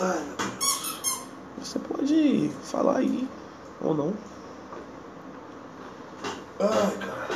Ai, 0.00 0.18
meu 0.20 0.36
Deus. 0.36 1.20
Você 1.62 1.78
pode 1.78 2.50
falar 2.64 2.96
aí, 2.96 3.28
ou 3.80 3.94
não. 3.94 4.12
Ai, 6.58 6.96
cara. 6.98 7.28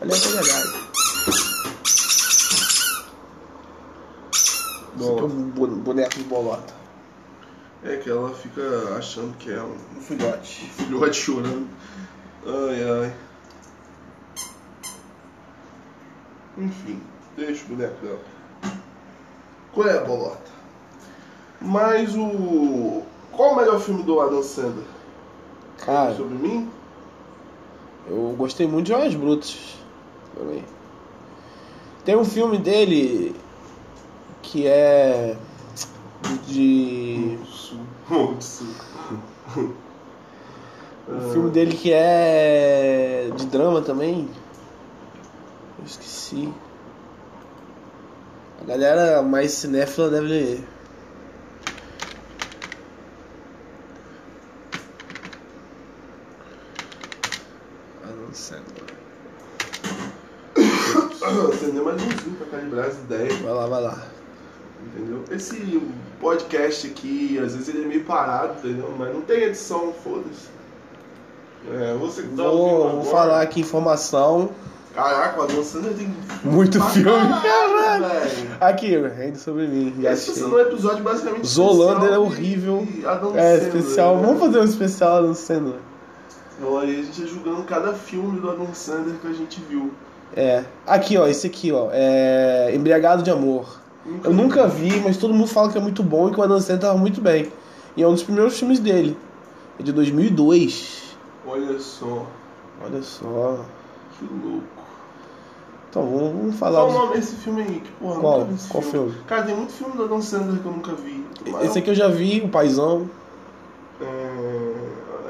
Ali 0.00 0.10
é. 0.12 0.16
Esse 0.16 0.38
aqui 5.04 5.20
é 5.20 5.22
um 5.22 5.50
bo- 5.50 5.66
boneco 5.68 6.16
de 6.16 6.24
bolota. 6.24 6.74
É 7.84 7.96
que 7.96 8.10
ela 8.10 8.34
fica 8.34 8.96
achando 8.98 9.36
que 9.36 9.52
é 9.52 9.62
um 9.62 9.76
Um 9.96 10.00
filhote. 10.00 10.68
filhote 10.76 11.16
chorando. 11.16 11.68
Ai, 12.44 13.04
ai. 13.04 13.14
Enfim, 16.58 17.00
deixa 17.36 17.64
o 17.64 17.68
boneco 17.68 18.04
dela. 18.04 18.20
Qual 19.72 19.86
é 19.86 19.98
a 19.98 20.04
bolota? 20.04 20.50
Mas 21.60 22.16
o. 22.16 23.02
Qual 23.30 23.52
o 23.52 23.56
melhor 23.56 23.78
filme 23.80 24.02
do 24.02 24.20
Adam 24.20 24.42
Sandler? 24.42 24.84
Cara, 25.78 26.14
Sobre 26.14 26.34
mim? 26.34 26.68
eu 28.08 28.34
gostei 28.36 28.66
muito 28.66 28.86
de 28.86 29.16
Brutas. 29.16 29.76
Também. 30.34 30.64
Tem 32.04 32.16
um 32.16 32.24
filme 32.24 32.58
dele 32.58 33.36
que 34.42 34.66
é 34.66 35.36
de. 36.46 37.38
Um 41.10 41.32
filme 41.32 41.50
dele 41.50 41.74
que 41.74 41.90
é 41.90 43.30
de 43.34 43.46
drama 43.46 43.80
também. 43.80 44.28
Esqueci. 45.88 46.52
A 48.60 48.64
galera 48.66 49.22
mais 49.22 49.52
cinéfila 49.52 50.10
deve. 50.10 50.62
Adam 58.04 58.34
Sandler. 58.34 58.84
Acender 61.54 61.82
mais 61.82 62.02
umzinho 62.02 62.36
pra 62.36 62.46
calibrar 62.48 62.86
as 62.88 62.98
ideias. 62.98 63.34
Vai 63.38 63.52
lá, 63.54 63.66
vai 63.66 63.82
lá. 63.82 64.06
Entendeu? 64.86 65.24
Esse 65.30 65.82
podcast 66.20 66.86
aqui, 66.86 67.38
às 67.38 67.54
vezes 67.54 67.68
ele 67.68 67.84
é 67.84 67.86
meio 67.86 68.04
parado, 68.04 68.58
entendeu? 68.58 68.94
Mas 68.98 69.14
não 69.14 69.22
tem 69.22 69.44
edição, 69.44 69.94
foda-se. 70.04 70.48
É, 71.72 71.94
você 71.94 72.22
que 72.22 72.28
tá 72.28 72.42
Vou, 72.42 73.02
vou 73.02 73.04
falar 73.04 73.40
aqui 73.40 73.60
informação. 73.60 74.50
Caraca, 74.94 75.40
o 75.40 75.42
Adam 75.44 75.62
Sandler 75.62 75.94
tem 75.94 76.12
Muito 76.44 76.78
pra 76.78 76.88
filme. 76.90 77.28
caralho, 77.42 78.04
velho. 78.08 78.48
Aqui, 78.60 78.96
rende 78.96 79.38
sobre 79.38 79.66
mim. 79.68 79.94
Esse 80.04 80.42
é 80.42 80.46
um 80.46 80.58
episódio 80.58 81.04
basicamente 81.04 81.46
Zolander 81.46 82.12
é 82.12 82.18
horrível. 82.18 82.86
Adam 83.06 83.36
É, 83.36 83.58
Sandler, 83.58 83.76
especial. 83.76 84.16
né? 84.16 84.22
Vamos 84.26 84.40
fazer 84.40 84.58
um 84.58 84.64
especial 84.64 85.16
Adam 85.18 85.34
Sandler. 85.34 85.78
Olha, 86.64 86.88
a 86.90 87.02
gente 87.02 87.22
é 87.22 87.26
julgando 87.26 87.62
cada 87.62 87.92
filme 87.92 88.40
do 88.40 88.50
Adam 88.50 88.74
Sandler 88.74 89.14
que 89.22 89.28
a 89.28 89.32
gente 89.32 89.60
viu. 89.68 89.92
É. 90.36 90.64
Aqui, 90.86 91.16
ó, 91.16 91.26
esse 91.28 91.46
aqui, 91.46 91.70
ó. 91.70 91.88
É. 91.92 92.72
Embriagado 92.74 93.22
de 93.22 93.30
Amor. 93.30 93.78
Eu 94.24 94.32
nunca 94.32 94.66
vi, 94.66 94.98
mas 95.00 95.16
todo 95.16 95.32
mundo 95.34 95.48
fala 95.48 95.70
que 95.70 95.78
é 95.78 95.80
muito 95.80 96.02
bom 96.02 96.28
e 96.28 96.32
que 96.32 96.40
o 96.40 96.42
Adam 96.42 96.58
Sandler 96.60 96.80
tava 96.80 96.98
muito 96.98 97.20
bem. 97.20 97.52
E 97.96 98.02
é 98.02 98.08
um 98.08 98.12
dos 98.12 98.22
primeiros 98.22 98.58
filmes 98.58 98.80
dele. 98.80 99.16
É 99.78 99.82
de 99.82 99.92
2002. 99.92 101.14
Olha 101.46 101.78
só, 101.78 102.26
Olha 102.84 103.02
só. 103.02 103.64
que 104.18 104.24
louco. 104.24 104.64
Então, 105.90 106.02
vamos, 106.02 106.32
vamos 106.32 106.56
falar. 106.56 106.80
Qual 106.80 106.90
o 106.90 106.92
nome 106.92 107.16
desse 107.16 107.36
filme 107.36 107.62
aí? 107.62 107.80
Que 107.80 107.90
porra, 107.92 108.20
Qual? 108.20 108.38
nunca 108.40 108.50
vi 108.50 108.54
esse 108.56 108.68
Qual 108.68 108.82
filme? 108.82 109.14
Cara, 109.26 109.42
tem 109.42 109.56
muito 109.56 109.72
filme 109.72 109.96
do 109.96 110.04
Adam 110.04 110.20
Sandler 110.22 110.60
que 110.60 110.66
eu 110.66 110.72
nunca 110.72 110.92
vi. 110.92 111.24
Mas 111.50 111.64
Esse 111.70 111.78
aqui 111.78 111.90
eu 111.90 111.94
já 111.94 112.08
vi, 112.08 112.42
o 112.44 112.48
Paizão. 112.48 113.08
É, 114.00 114.04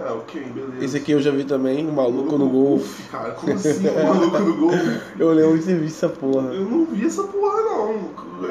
é, 0.08 0.10
ok, 0.12 0.42
beleza. 0.42 0.84
Esse 0.84 0.96
aqui 0.96 1.12
eu 1.12 1.20
já 1.22 1.30
vi 1.30 1.44
também, 1.44 1.86
o 1.88 1.92
Maluco 1.92 2.36
no 2.36 2.48
Golfe. 2.48 2.84
Uf, 2.84 3.08
cara, 3.10 3.30
como 3.32 3.52
assim 3.54 3.88
o 3.88 4.04
maluco 4.04 4.38
no 4.40 4.56
golfe? 4.56 5.00
Eu 5.18 5.32
lembro 5.32 5.58
de 5.58 5.64
ter 5.64 5.78
visto 5.78 6.04
essa 6.04 6.08
porra. 6.14 6.48
Eu 6.52 6.64
não 6.64 6.84
vi 6.86 7.06
essa 7.06 7.22
porra, 7.22 7.62
não. 7.62 7.94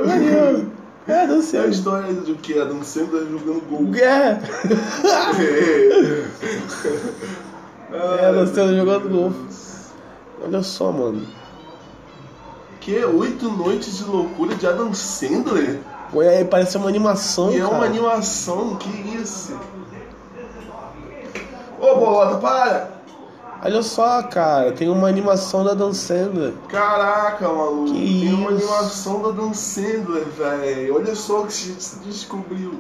Maneiro. 0.06 0.72
É, 1.08 1.24
Adam 1.24 1.36
É 1.36 1.40
a 1.40 1.42
Sandler. 1.42 1.70
história 1.70 2.14
do 2.14 2.36
que? 2.36 2.60
Adam 2.60 2.84
Sandler 2.84 3.28
jogando 3.30 3.62
gol. 3.70 3.96
É, 3.96 4.40
Ah, 7.92 8.18
é 8.22 8.26
Adam 8.26 8.48
Sandler 8.48 8.76
jogando 8.78 9.10
golfe. 9.10 9.38
Olha 10.44 10.62
só, 10.64 10.92
mano. 10.92 11.22
Que? 12.88 13.04
Oito 13.04 13.50
noites 13.52 13.98
de 13.98 14.06
loucura 14.06 14.56
de 14.56 14.66
Adam 14.66 14.94
Sandler? 14.94 15.82
Pô, 16.10 16.22
aí 16.22 16.46
parece 16.46 16.78
uma 16.78 16.88
animação, 16.88 17.52
E 17.52 17.58
é 17.58 17.60
cara. 17.60 17.74
uma 17.74 17.84
animação, 17.84 18.78
que 18.78 18.90
isso? 19.22 19.60
Ô, 21.82 21.96
Bolota, 21.96 22.38
para! 22.38 22.92
Olha 23.62 23.82
só, 23.84 24.24
cara, 24.24 24.72
tem 24.72 24.88
uma 24.88 25.10
animação 25.10 25.66
da 25.66 25.74
Dan 25.74 25.92
Sandler. 25.92 26.54
Caraca, 26.70 27.50
maluco, 27.50 27.92
Que 27.92 28.22
tem 28.22 28.34
uma 28.34 28.52
isso? 28.54 28.72
animação 28.72 29.22
da 29.22 29.32
Dan 29.32 29.52
Sandler, 29.54 30.24
velho. 30.38 30.96
Olha 30.96 31.14
só 31.14 31.42
o 31.42 31.48
que 31.48 31.54
a 31.54 31.56
gente 31.74 31.96
descobriu. 32.06 32.80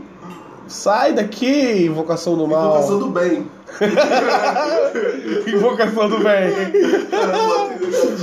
Sai 0.69 1.11
daqui, 1.11 1.85
invocação 1.85 2.37
do 2.37 2.47
mal. 2.47 2.69
Invocação 2.75 2.99
do 2.99 3.09
bem. 3.09 3.45
Invocação 5.47 6.09
do 6.09 6.19
bem. 6.19 6.53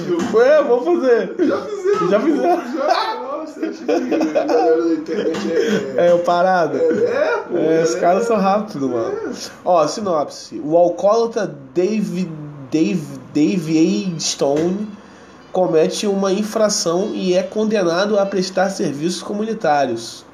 Negativo. 0.05 0.37
Ué, 0.37 0.63
vamos 0.63 0.85
fazer. 0.85 1.35
Já 1.39 1.63
fizeram. 1.63 2.11
Já 2.11 2.21
fizeram. 2.21 2.73
Já, 2.73 3.21
nossa, 3.23 3.67
acho 3.67 3.85
que 3.85 3.91
a 4.39 4.45
galera 4.45 4.83
da 4.83 4.95
internet 4.95 5.53
é... 5.97 6.09
É, 6.09 6.15
o 6.15 6.19
parado. 6.21 6.77
É, 6.77 7.45
pô. 7.49 7.57
É, 7.59 7.83
os 7.83 7.95
é- 7.95 8.01
caras 8.01 8.27
são 8.27 8.37
rápidos, 8.37 8.89
mano. 8.89 9.15
Ó, 9.65 9.87
sinopse. 9.87 10.61
O 10.65 10.77
alcoólatra 10.77 11.55
Dave, 11.75 12.31
Dave, 12.71 13.19
Dave 13.33 14.15
A. 14.17 14.21
Stone 14.21 14.89
comete 15.53 16.07
uma 16.07 16.33
infração 16.33 17.13
e 17.15 17.35
é 17.35 17.43
condenado 17.43 18.19
a 18.19 18.27
prestar 18.27 18.71
serviços 18.71 19.23
comunitários. 19.23 20.25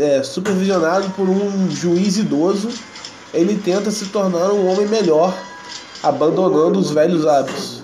É, 0.00 0.22
supervisionado 0.22 1.08
por 1.10 1.28
um 1.28 1.70
juiz 1.70 2.16
idoso, 2.16 2.70
ele 3.32 3.56
tenta 3.56 3.90
se 3.90 4.06
tornar 4.06 4.50
um 4.50 4.66
homem 4.66 4.88
melhor, 4.88 5.32
abandonando 6.02 6.78
os 6.78 6.90
velhos 6.90 7.24
hábitos. 7.24 7.77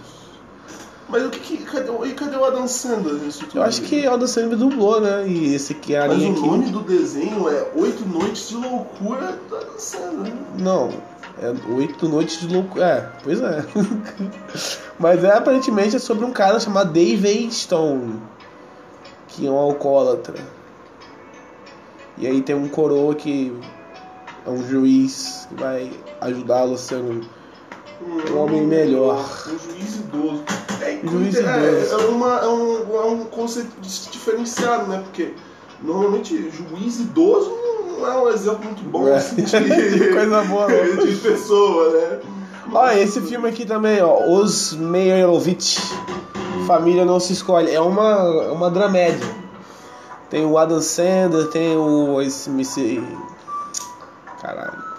Mas 1.14 1.26
o 1.26 1.30
que 1.30 1.38
que... 1.38 1.64
Cadê, 1.64 1.90
o- 1.90 2.04
e 2.04 2.12
cadê 2.12 2.36
o 2.36 2.44
Adam 2.44 2.66
Sandler 2.66 3.14
nisso 3.22 3.46
tudo? 3.46 3.58
Eu 3.58 3.62
acho 3.62 3.82
que 3.82 4.04
Aldo 4.04 4.26
Sandler 4.26 4.58
dublou, 4.58 5.00
né? 5.00 5.24
E 5.28 5.54
esse 5.54 5.74
Mas 5.74 5.86
carinha 5.86 6.32
o 6.32 6.40
nome 6.46 6.70
do 6.70 6.80
desenho 6.80 7.48
é 7.48 7.70
Oito 7.76 8.04
Noites 8.04 8.48
de 8.48 8.56
Loucura 8.56 9.38
do 9.48 9.56
Adam 9.56 9.78
Sandler. 9.78 10.32
Não, 10.58 10.90
é 11.40 11.54
oito 11.72 12.08
noites 12.08 12.40
de 12.40 12.52
loucura. 12.52 12.84
É, 12.84 13.08
pois 13.22 13.40
é. 13.40 13.64
Mas 14.98 15.22
é 15.22 15.36
aparentemente 15.36 15.94
é 15.94 15.98
sobre 16.00 16.24
um 16.24 16.32
cara 16.32 16.58
chamado 16.58 16.92
Dave 16.92 17.46
A. 17.46 17.50
Stone, 17.52 18.20
que 19.28 19.46
é 19.46 19.50
um 19.50 19.56
alcoólatra. 19.56 20.34
E 22.18 22.26
aí 22.26 22.42
tem 22.42 22.56
um 22.56 22.68
coroa 22.68 23.14
que 23.14 23.56
é 24.44 24.50
um 24.50 24.66
juiz 24.68 25.46
que 25.48 25.60
vai 25.62 25.92
ajudá-lo 26.20 26.74
a 26.74 26.78
ser 26.78 26.96
um. 26.96 27.20
Um 28.02 28.38
homem 28.38 28.66
melhor. 28.66 29.24
Um 29.46 29.58
juiz 29.58 29.96
idoso. 29.96 30.42
É, 30.84 31.00
Um 31.04 31.08
juiz 31.08 31.34
é, 31.36 31.88
é 31.90 31.96
uma, 32.08 32.38
é, 32.40 32.48
um, 32.48 32.96
é 32.96 33.06
um 33.06 33.24
conceito 33.24 33.70
diferenciado, 33.80 34.86
né? 34.88 35.02
Porque 35.04 35.32
normalmente 35.82 36.50
juiz 36.50 37.00
idoso 37.00 37.50
não 37.98 38.06
é 38.06 38.16
um 38.18 38.28
exemplo 38.28 38.64
muito 38.64 38.82
bom 38.84 39.08
É. 39.08 39.16
assim, 39.16 39.42
de, 39.42 39.52
Coisa 40.12 40.42
boa, 40.44 40.68
não. 40.68 41.06
de 41.06 41.16
pessoa, 41.16 41.90
né? 41.90 42.20
Olha, 42.72 42.98
esse 43.00 43.20
filme 43.20 43.48
aqui 43.48 43.64
também, 43.66 44.00
ó, 44.02 44.26
Os 44.26 44.72
Meyerowitz, 44.72 45.78
Família 46.66 47.04
Não 47.04 47.20
Se 47.20 47.32
Escolhe, 47.34 47.70
é 47.70 47.80
uma, 47.80 48.10
é 48.46 48.50
uma 48.52 48.70
dramédia. 48.70 49.44
Tem 50.30 50.44
o 50.44 50.56
Adam 50.58 50.80
Sandler, 50.80 51.46
tem 51.48 51.76
o 51.76 52.20
esse, 52.22 52.50
esse 52.60 53.02
caralho. 54.40 54.93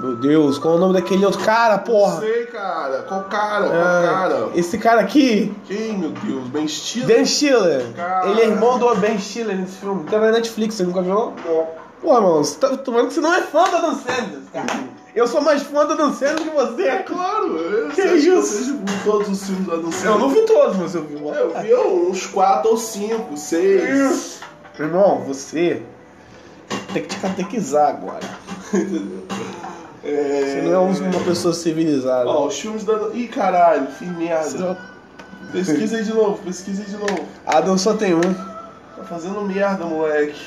Meu 0.00 0.16
Deus, 0.16 0.58
qual 0.58 0.74
é 0.74 0.76
o 0.76 0.80
nome 0.80 0.94
daquele 0.94 1.24
outro 1.26 1.40
cara, 1.44 1.76
Não 1.76 1.84
porra? 1.84 2.20
sei, 2.20 2.46
cara. 2.46 3.02
Qual 3.02 3.24
cara? 3.24 3.68
Qual 3.68 3.80
Ah, 3.82 4.02
cara? 4.02 4.48
esse 4.54 4.78
cara 4.78 5.00
aqui, 5.02 5.54
Quem, 5.66 5.98
meu 5.98 6.10
Deus? 6.10 6.48
Ben 6.48 6.66
Stiller? 6.66 7.06
Ben 7.16 7.24
Stiller. 7.26 7.86
Cara. 7.94 8.28
Ele 8.30 8.40
é 8.40 8.46
irmão 8.46 8.78
do 8.78 8.94
Ben 8.96 9.18
Stiller 9.18 9.56
nesse 9.56 9.76
filme. 9.78 10.04
Tá 10.04 10.18
na 10.18 10.30
Netflix, 10.32 10.74
você 10.76 10.84
nunca 10.84 11.02
viu? 11.02 11.14
Não. 11.14 11.66
Porra, 12.00 12.20
mano, 12.22 12.38
você 12.44 12.56
tá 12.58 12.68
tomando 12.78 13.08
que 13.08 13.14
você 13.14 13.20
não 13.20 13.34
é 13.34 13.42
fã 13.42 13.64
do 13.68 13.76
Adam 13.76 13.94
Sandler, 13.94 14.40
cara. 14.52 14.80
Eu 15.14 15.26
sou 15.26 15.42
mais 15.42 15.62
fã 15.64 15.84
do 15.84 15.92
Adam 15.92 16.14
Sandler 16.14 16.48
que 16.48 16.50
você. 16.56 16.82
É 16.84 17.02
claro. 17.02 17.58
Eu 17.58 17.88
Que 17.90 18.00
que 18.02 18.08
isso? 18.14 18.36
vocês 18.40 18.66
viram 18.68 18.84
todos 19.04 19.28
os 19.28 19.42
filmes 19.44 19.66
do 19.66 19.72
Adam 19.74 19.92
Sandler. 19.92 20.12
Eu 20.14 20.18
não 20.18 20.28
vi 20.30 20.40
todos, 20.46 20.76
mas 20.78 20.94
eu 20.94 21.02
vi. 21.04 21.14
Eu 21.16 21.52
vi 21.60 21.74
uns 22.10 22.26
4 22.26 22.70
ou 22.70 22.76
5, 22.78 23.36
6. 23.36 24.40
Irmão, 24.78 25.22
você 25.26 25.82
tem 26.94 27.02
que 27.02 27.08
te 27.08 27.16
catequizar 27.20 27.88
agora. 27.90 28.20
É... 30.02 30.44
Você 30.46 30.62
não 30.62 30.72
é 30.74 30.78
um- 30.78 31.10
uma 31.10 31.24
pessoa 31.24 31.52
civilizada. 31.52 32.28
Ó, 32.28 32.46
os 32.46 32.58
filmes 32.58 32.84
da. 32.84 33.10
Ih, 33.12 33.28
caralho, 33.28 33.86
fiz 33.88 34.08
Você 34.08 34.14
merda. 34.14 34.58
não- 34.58 34.90
Pesquisa 35.52 35.96
aí 35.96 36.04
de 36.04 36.12
novo, 36.14 36.38
pesquisa 36.44 36.82
aí 36.82 36.88
de 36.88 36.96
novo. 36.96 37.26
Adam 37.44 37.76
só 37.76 37.94
tem 37.94 38.14
um. 38.14 38.20
Tá 38.20 39.04
fazendo 39.08 39.40
merda, 39.42 39.84
moleque. 39.84 40.40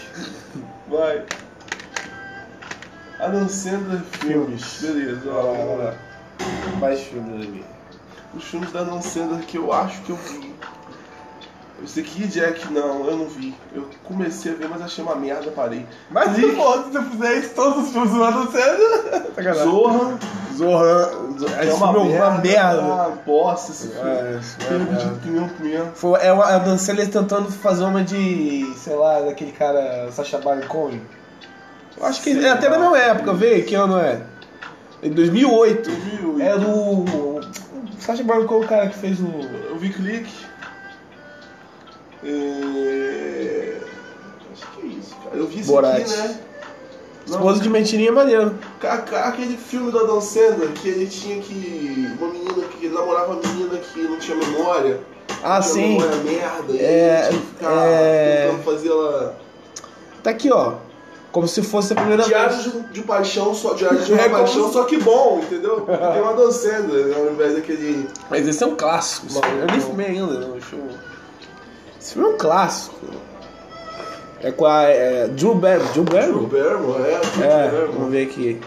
Vai. 0.87 1.23
Adam 3.19 3.47
Sandler 3.47 4.01
filmes. 4.19 4.79
Beleza, 4.81 5.29
ó, 5.29 5.53
vamos 5.53 5.83
lá. 5.83 5.93
Mais 6.79 7.01
filmes 7.01 7.35
ali. 7.35 7.65
Os 8.33 8.43
filmes 8.45 8.71
da 8.71 8.81
Adam 8.81 9.01
Sandler 9.01 9.41
que 9.45 9.57
eu 9.57 9.71
acho 9.71 10.01
que 10.01 10.09
eu 10.11 10.15
vi. 10.15 10.53
Esse 11.83 11.99
aqui, 11.99 12.25
Jack, 12.27 12.71
não, 12.71 13.05
eu 13.05 13.17
não 13.17 13.27
vi. 13.27 13.53
Eu 13.75 13.87
comecei 14.05 14.53
a 14.53 14.55
ver, 14.55 14.69
mas 14.69 14.81
achei 14.81 15.03
uma 15.03 15.15
merda, 15.15 15.51
parei. 15.51 15.85
Mas 16.09 16.37
Rick. 16.37 16.55
pô, 16.55 16.73
se 16.83 16.91
você 16.91 17.01
fizer 17.09 17.33
isso, 17.39 17.49
todos 17.55 17.83
os 17.83 17.91
filmes 17.91 18.11
do. 18.11 18.19
Sacanagem. 19.35 19.63
Zorra, 19.63 20.17
Zorra. 20.57 21.11
é 21.59 21.65
Esse 21.67 21.73
uma 21.75 21.89
é 21.89 22.03
merda. 22.05 22.27
uma 22.29 22.37
merda. 22.39 22.81
Ah, 22.81 23.11
bosta 23.25 23.71
esse 23.71 23.87
filme. 23.89 24.09
É, 24.09 24.39
isso 24.39 24.57
é 24.61 26.25
é 26.27 26.33
o 26.33 26.41
Adam 26.41 26.77
Sandler 26.77 27.09
tentando 27.09 27.51
fazer 27.51 27.83
uma 27.83 28.01
de, 28.01 28.73
sei 28.77 28.95
lá, 28.95 29.19
daquele 29.21 29.51
cara 29.51 30.09
Sacha 30.11 30.37
Baron 30.37 30.61
Cohen. 30.67 31.01
Eu 31.97 32.05
acho 32.05 32.21
que 32.21 32.33
Sei 32.33 32.45
é 32.45 32.49
até 32.49 32.69
lá. 32.69 32.77
na 32.77 32.89
mesma 32.91 32.97
época, 32.97 33.33
vê 33.33 33.61
que 33.61 33.75
ano 33.75 33.97
é? 33.99 34.21
Em 35.01 35.11
2008. 35.11 35.89
2008. 35.89 36.41
É 36.41 36.57
do. 36.57 37.41
Sacha 37.99 38.23
Baron 38.23 38.45
Cohen, 38.45 38.63
o 38.63 38.67
cara 38.67 38.87
que 38.87 38.97
fez 38.97 39.19
o. 39.19 39.27
Eu 39.69 39.77
vi 39.77 39.89
clique. 39.89 40.31
É... 42.25 43.77
Acho 44.53 44.67
que 44.71 44.81
é 44.81 44.89
isso, 44.89 45.15
cara. 45.23 45.35
Eu 45.37 45.47
vi 45.47 45.63
Borat. 45.63 46.01
aqui, 46.01 46.09
né? 46.11 46.39
Esposa 47.25 47.61
de 47.61 47.69
mentirinha 47.69 48.09
é 48.09 48.11
maneiro. 48.11 48.53
Aquele 49.23 49.55
filme 49.55 49.91
do 49.91 49.99
Adam 49.99 50.19
Sandler 50.19 50.69
que 50.73 50.89
ele 50.89 51.07
tinha 51.07 51.39
que. 51.41 52.09
Uma 52.19 52.31
menina 52.33 52.53
que 52.67 52.85
ele 52.85 52.93
namorava 52.93 53.33
uma 53.33 53.41
menina 53.41 53.77
que 53.77 54.01
não 54.01 54.19
tinha 54.19 54.35
memória. 54.35 54.99
Ah, 55.41 55.55
não 55.55 55.61
sim. 55.63 55.97
memória 55.97 56.15
merda. 56.17 56.73
e 56.73 56.79
É, 56.79 57.29
que 57.31 57.37
ficar 57.37 57.85
é. 57.87 58.47
tentando 58.47 58.63
fazer 58.63 58.89
ela. 58.89 59.37
Tá 60.21 60.29
aqui, 60.31 60.51
ó. 60.51 60.73
Como 61.31 61.47
se 61.47 61.63
fosse 61.63 61.93
a 61.93 61.95
primeira 61.95 62.23
Diário 62.23 62.55
vez. 62.57 62.71
de, 62.71 62.79
de 62.93 63.01
paixão, 63.01 63.55
só, 63.55 63.73
diário 63.73 63.99
de 64.03 64.11
uma 64.13 64.21
É 64.21 64.29
paixão, 64.29 64.67
se- 64.67 64.73
só 64.73 64.83
que 64.83 64.97
bom, 64.97 65.39
entendeu? 65.41 65.81
Tem 65.81 66.21
o 66.21 66.27
Adam 66.29 66.51
Sandler 66.51 67.17
ao 67.17 67.31
invés 67.31 67.55
daquele. 67.55 68.07
Mas 68.29 68.47
esse 68.47 68.63
é 68.63 68.67
um 68.67 68.75
clássico. 68.75 69.27
Não. 69.33 69.41
Eu 69.61 69.65
nem 69.67 69.79
filmei 69.79 70.07
ainda, 70.07 70.33
não. 70.39 70.51
Deixa 70.51 70.75
eu... 70.75 70.87
Esse 72.03 72.15
filme 72.15 72.27
é 72.27 72.31
um 72.33 72.37
clássico. 72.37 72.97
É 74.41 74.51
com 74.51 74.65
a 74.65 74.83
é, 74.83 75.25
Drew 75.29 75.55
Barrymore. 75.55 75.93
Drew 75.93 76.03
Drew 76.03 76.47
Barrymore? 76.47 76.47
Barrymore, 76.47 77.03
é, 77.05 77.45
É, 77.45 77.69
Barrymore. 77.71 77.91
vamos 77.93 78.11
ver 78.11 78.27
aqui. 78.27 78.61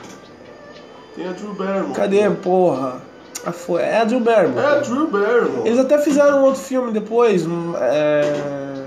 Tem 1.15 1.29
a 1.29 1.33
Drew 1.33 1.53
Barrymore. 1.53 1.93
Cadê, 1.93 2.31
porra? 2.31 3.03
Ah, 3.45 3.53
foi. 3.53 3.83
É 3.83 3.99
a 3.99 4.05
Drew 4.05 4.21
Barrymore. 4.21 4.65
É 4.65 4.69
a 4.71 4.79
Drew 4.79 5.07
Barrymore. 5.09 5.69
Eles 5.69 5.79
até 5.79 5.99
fizeram 5.99 6.39
um 6.39 6.45
outro 6.45 6.63
filme 6.63 6.93
depois. 6.93 7.45
É... 7.79 8.87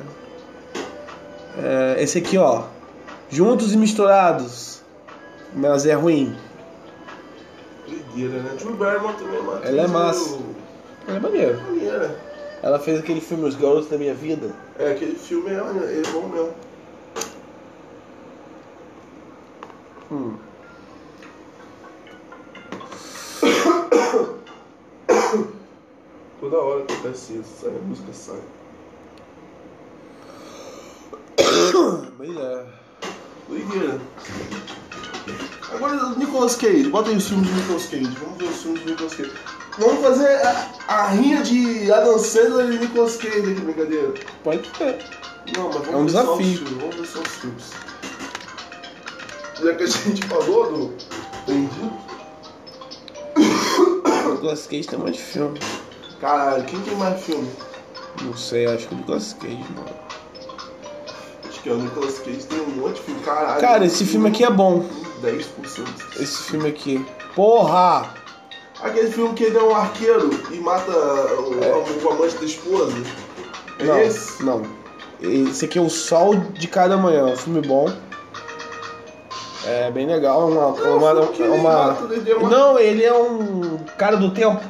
é, 1.64 1.96
esse 2.04 2.18
aqui, 2.18 2.36
ó. 2.40 2.64
Juntos 3.30 3.72
e 3.72 3.78
misturados. 3.78 4.82
Mas 5.54 5.86
é 5.86 5.94
ruim. 5.94 6.36
Doideira, 7.88 8.42
né? 8.42 8.52
Drew 8.58 8.74
Barrymore 8.74 9.14
também 9.14 9.38
é 9.38 9.42
uma 9.42 9.60
Ela 9.64 9.82
é 9.84 9.88
massa. 9.88 10.40
Ela 11.08 11.18
é 11.18 11.20
maneiro. 11.20 11.62
maneira. 11.62 12.29
Ela 12.62 12.78
fez 12.80 13.00
aquele 13.00 13.22
filme 13.22 13.46
Os 13.46 13.56
Garotos 13.56 13.90
da 13.90 13.98
Minha 13.98 14.14
Vida. 14.14 14.54
É, 14.78 14.92
aquele 14.92 15.16
filme 15.16 15.50
é, 15.50 15.54
é 15.54 16.12
bom 16.12 16.28
mesmo. 16.28 16.54
Hum. 20.12 20.38
Toda 26.40 26.58
hora 26.58 26.84
acontece 26.84 27.34
isso, 27.34 27.62
sai, 27.62 27.70
a 27.70 27.82
música 27.82 28.12
sai. 28.12 28.40
Pois 32.18 32.38
é. 32.38 32.66
Doideira. 33.48 34.02
Agora, 35.74 36.10
Nicolas 36.18 36.56
Cage, 36.56 36.90
bota 36.90 37.10
aí 37.10 37.18
os 37.18 37.28
filmes 37.28 37.48
do 37.48 37.56
Nicolas 37.56 37.86
Cage. 37.86 38.18
Vamos 38.20 38.38
ver 38.38 38.46
os 38.46 38.62
filmes 38.62 38.82
do 38.82 38.90
Nicolas 38.90 39.14
Cage. 39.16 39.32
Vamos 39.80 40.02
fazer 40.02 40.28
a, 40.46 40.68
a 40.88 41.08
rinha 41.08 41.42
de 41.42 41.92
Adam 41.92 42.20
Sandler 42.20 42.72
e 42.74 42.80
Nicolas 42.80 43.16
Cage 43.18 43.40
aqui, 43.40 43.62
brincadeira. 43.62 44.14
Pode 44.44 44.70
ser. 44.78 44.98
Não, 45.56 45.70
mas 45.70 45.86
vamos 45.88 45.90
É 45.90 45.96
um 45.96 46.06
ver 46.06 46.12
só 46.12 46.34
os 46.34 46.38
desafio. 46.40 46.58
filmes, 46.68 46.82
Vamos 46.82 46.96
ver 46.96 47.08
só 47.08 47.20
os 47.22 47.28
filmes. 47.28 47.64
Já 49.64 49.76
que 49.76 49.84
a 49.84 49.88
gente 49.88 50.26
falou 50.28 50.72
do 50.72 50.94
Perdido. 51.46 51.92
Nicolas 54.32 54.68
Cage 54.68 54.88
tem 54.88 55.00
um 55.00 55.02
monte 55.04 55.14
de 55.18 55.24
filme. 55.24 55.60
Caralho, 56.22 56.64
quem 56.66 56.80
tem 56.82 56.96
mais 56.96 57.22
filme? 57.24 57.50
Não 58.22 58.36
sei, 58.36 58.66
acho 58.68 58.88
que 58.88 58.94
o 58.94 58.98
Nicolas 58.98 59.34
Cage, 59.34 59.66
mano. 59.76 59.90
Acho 61.48 61.62
que 61.62 61.70
é 61.70 61.74
o 61.74 61.78
Nicolas 61.78 62.20
Cage 62.20 62.46
tem 62.46 62.60
um 62.60 62.68
monte 62.82 62.96
de 62.96 63.02
filme. 63.02 63.22
Caralho. 63.22 63.62
Cara, 63.62 63.86
esse 63.86 64.06
filme 64.06 64.30
aqui 64.30 64.44
é 64.44 64.50
bom. 64.50 64.86
10%. 65.24 65.46
Esse 66.20 66.44
filme 66.44 66.70
aqui. 66.70 67.06
Porra! 67.36 68.14
Aquele 68.82 69.12
filme 69.12 69.34
que 69.34 69.44
ele 69.44 69.58
é 69.58 69.64
um 69.64 69.76
arqueiro 69.76 70.30
e 70.52 70.60
mata 70.60 70.92
o, 70.92 71.64
É. 71.64 72.04
o 72.04 72.10
amante 72.12 72.36
da 72.38 72.46
esposa. 72.46 72.94
É 73.80 73.84
não, 73.84 74.00
esse? 74.02 74.44
não. 74.44 74.62
Esse 75.22 75.66
aqui 75.66 75.78
é 75.78 75.82
o 75.82 75.90
Sol 75.90 76.36
de 76.36 76.68
Cada 76.68 76.96
Manhã, 76.96 77.26
um 77.26 77.36
filme 77.36 77.62
bom. 77.62 77.92
É 79.66 79.92
bem 79.92 80.06
legal, 80.08 80.44
é 80.44 80.46
uma. 80.46 80.72
Não, 80.72 80.86
é 80.86 80.90
uma, 80.92 81.14
o 81.14 81.24
é 81.24 81.36
ele 81.36 81.48
uma- 81.50 81.74
mata, 81.88 82.14
ele 82.14 82.32
é 82.32 82.36
uma- 82.36 82.50
Não, 82.50 82.80
ele 82.80 83.04
é 83.04 83.14
um 83.14 83.78
cara 83.98 84.16
do 84.16 84.32
tempo. 84.32 84.62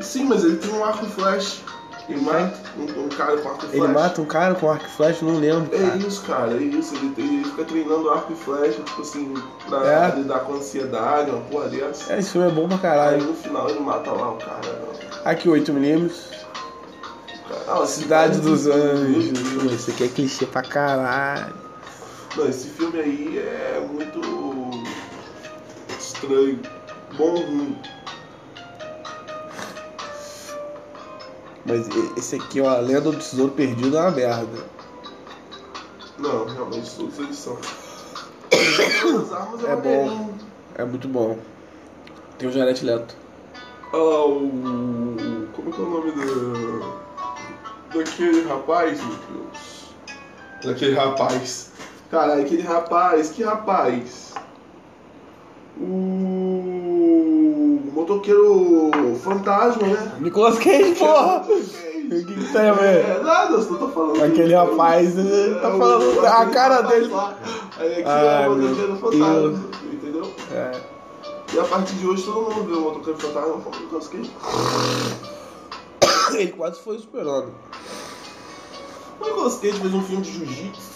Sim, 0.00 0.24
mas 0.24 0.44
ele 0.44 0.56
tem 0.56 0.70
um 0.72 0.84
arco 0.84 1.06
flash. 1.06 1.62
Ele 2.10 2.20
mata 2.22 2.58
um, 2.76 3.04
um 3.04 3.08
cara 3.08 3.36
com 3.38 3.48
arco 3.48 3.64
e 3.64 3.68
flash. 3.68 3.74
Ele 3.84 3.88
mata 3.92 4.20
um 4.20 4.24
cara 4.24 4.54
com 4.54 4.70
arco 4.70 4.84
e 4.84 4.88
flash, 4.90 5.22
não 5.22 5.38
lembro. 5.38 5.74
É 5.74 5.78
Cara. 5.78 5.96
isso, 5.98 6.22
cara, 6.22 6.52
é 6.52 6.56
isso. 6.62 6.94
Ele, 6.96 7.14
ele 7.16 7.44
fica 7.44 7.64
treinando 7.64 8.10
arco 8.10 8.32
e 8.32 8.36
flecha, 8.36 8.82
tipo 8.82 9.02
assim, 9.02 9.34
pra 9.68 10.08
É. 10.08 10.14
lidar 10.16 10.40
com 10.40 10.54
ansiedade, 10.54 11.30
uma 11.30 11.40
porra 11.42 11.68
dessa. 11.68 12.12
É, 12.12 12.18
esse 12.18 12.30
filme 12.30 12.48
é 12.48 12.50
bom 12.50 12.66
pra 12.66 12.76
Aí 12.76 12.80
caralho. 12.82 13.24
no 13.24 13.34
final 13.34 13.68
ele 13.70 13.80
mata 13.80 14.10
lá 14.10 14.30
o 14.32 14.36
cara. 14.36 14.80
Aqui, 15.24 15.48
8mm. 15.48 16.10
Ah, 17.66 17.84
Cidade 17.86 18.40
dos 18.40 18.66
Meu 18.66 18.74
Anjos. 18.74 19.72
Esse 19.72 19.90
aqui 19.90 20.04
é 20.04 20.08
clichê 20.08 20.46
pra 20.46 20.62
caralho. 20.62 21.54
Não, 22.36 22.48
esse 22.48 22.68
filme 22.68 22.98
aí 23.00 23.38
é 23.38 23.80
muito 23.92 24.20
estranho. 25.98 26.60
Bom 27.16 27.34
ruim. 27.34 27.76
Mas 31.70 31.86
esse 32.16 32.34
aqui, 32.34 32.60
ó, 32.60 32.68
a 32.68 32.80
Lenda 32.80 33.12
do 33.12 33.16
Tesouro 33.16 33.52
Perdido 33.52 33.96
é 33.96 34.00
uma 34.00 34.10
merda. 34.10 34.58
Não, 36.18 36.44
realmente 36.46 36.90
todos 36.96 37.16
eles 37.20 37.36
são. 37.36 37.56
As 39.22 39.32
armas 39.32 39.64
é, 39.64 39.72
É 39.72 39.76
bom. 39.76 40.34
É 40.74 40.84
muito 40.84 41.06
bom. 41.06 41.38
Tem 42.38 42.48
o 42.48 42.52
Jared 42.52 42.84
Leto. 42.84 43.14
Olha 43.92 44.02
lá 44.02 44.26
o. 44.26 45.48
Como 45.52 45.68
é 45.68 45.72
que 45.72 45.80
é 45.80 45.84
o 45.84 45.90
nome 45.90 46.10
do. 46.12 47.00
Daquele 47.94 48.48
rapaz, 48.48 49.00
meu 49.00 49.16
Deus. 49.30 49.94
Daquele 50.64 50.94
rapaz. 50.94 51.70
Caralho, 52.10 52.42
aquele 52.42 52.62
rapaz, 52.62 53.30
que 53.30 53.44
rapaz? 53.44 54.34
O. 55.78 56.09
motoqueiro 58.24 58.90
fantasma, 59.22 59.86
né? 59.86 60.12
Nicolas 60.20 60.58
Cage, 60.58 60.94
porra! 60.96 61.42
O 61.42 61.46
que, 62.10 62.24
que 62.24 62.52
tem 62.52 62.68
a 62.68 62.72
ver? 62.72 63.04
É, 63.04 63.20
nada, 63.22 63.54
eu 63.54 63.62
só 63.62 63.74
tô 63.76 63.88
falando. 63.88 64.22
Aquele 64.24 64.54
rapaz, 64.54 65.16
ele 65.16 65.54
tá 65.60 65.68
É, 65.68 65.72
o- 65.72 65.78
falando 65.78 66.26
a 66.26 66.46
cara 66.46 66.74
rapaz 66.76 67.00
dele. 67.02 67.12
lá. 67.14 67.34
Aí 67.78 67.92
aqui 67.92 68.02
Ai, 68.06 68.44
é 68.44 68.48
o 68.48 68.56
motoqueiro 68.56 68.96
fantasma, 68.96 69.64
entendeu? 69.92 70.32
É. 70.52 70.80
E 71.54 71.58
a 71.58 71.64
partir 71.64 71.94
de 71.94 72.06
hoje 72.06 72.22
todo 72.24 72.40
mundo 72.54 72.64
vê 72.68 72.74
o 72.74 72.80
motoqueiro 72.80 73.18
fantasma 73.18 73.56
Nicolas 73.80 74.08
Cage. 74.08 74.30
Ele 76.34 76.52
quase 76.52 76.80
foi 76.80 76.98
superando. 76.98 77.52
O 79.20 79.24
Nicolas 79.24 79.56
Cage 79.56 79.78
fez 79.80 79.94
um 79.94 80.02
filme 80.02 80.22
de 80.22 80.32
jiu-jitsu. 80.32 80.90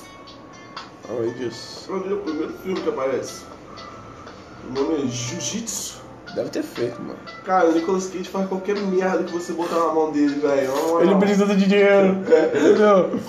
Além 1.09 1.33
disso. 1.35 1.85
Eu 1.91 2.01
vi 2.03 2.13
o 2.15 2.17
primeiro 2.19 2.53
filme 2.63 2.81
que 2.81 2.89
aparece. 2.89 3.43
O 4.69 4.73
nome 4.73 4.95
é 5.05 5.07
Jiu-Jitsu. 5.07 6.01
Deve 6.35 6.51
ter 6.51 6.63
feito, 6.63 7.01
mano. 7.01 7.19
Cara, 7.45 7.69
o 7.69 7.73
Nicolas 7.73 8.07
Cage 8.07 8.29
faz 8.29 8.49
qualquer 8.49 8.77
merda 8.77 9.23
que 9.23 9.33
você 9.33 9.53
botar 9.53 9.79
na 9.79 9.93
mão 9.93 10.11
dele, 10.11 10.35
velho. 10.41 11.01
Ele 11.01 11.15
precisa 11.17 11.55
de 11.55 11.67
dinheiro. 11.67 12.19
Entendeu? 12.55 13.21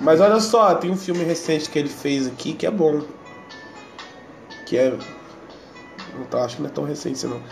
Mas 0.00 0.20
olha 0.20 0.40
só, 0.40 0.74
tem 0.74 0.90
um 0.90 0.96
filme 0.96 1.24
recente 1.24 1.68
que 1.70 1.78
ele 1.78 1.88
fez 1.88 2.26
aqui 2.26 2.52
que 2.52 2.66
é 2.66 2.70
bom. 2.70 3.02
Que 4.66 4.76
é. 4.76 4.96
Não 6.16 6.24
tá, 6.26 6.44
acho 6.44 6.56
que 6.56 6.62
não 6.62 6.68
é 6.68 6.72
tão 6.72 6.84
recente 6.84 7.16
assim, 7.16 7.28
não. 7.28 7.42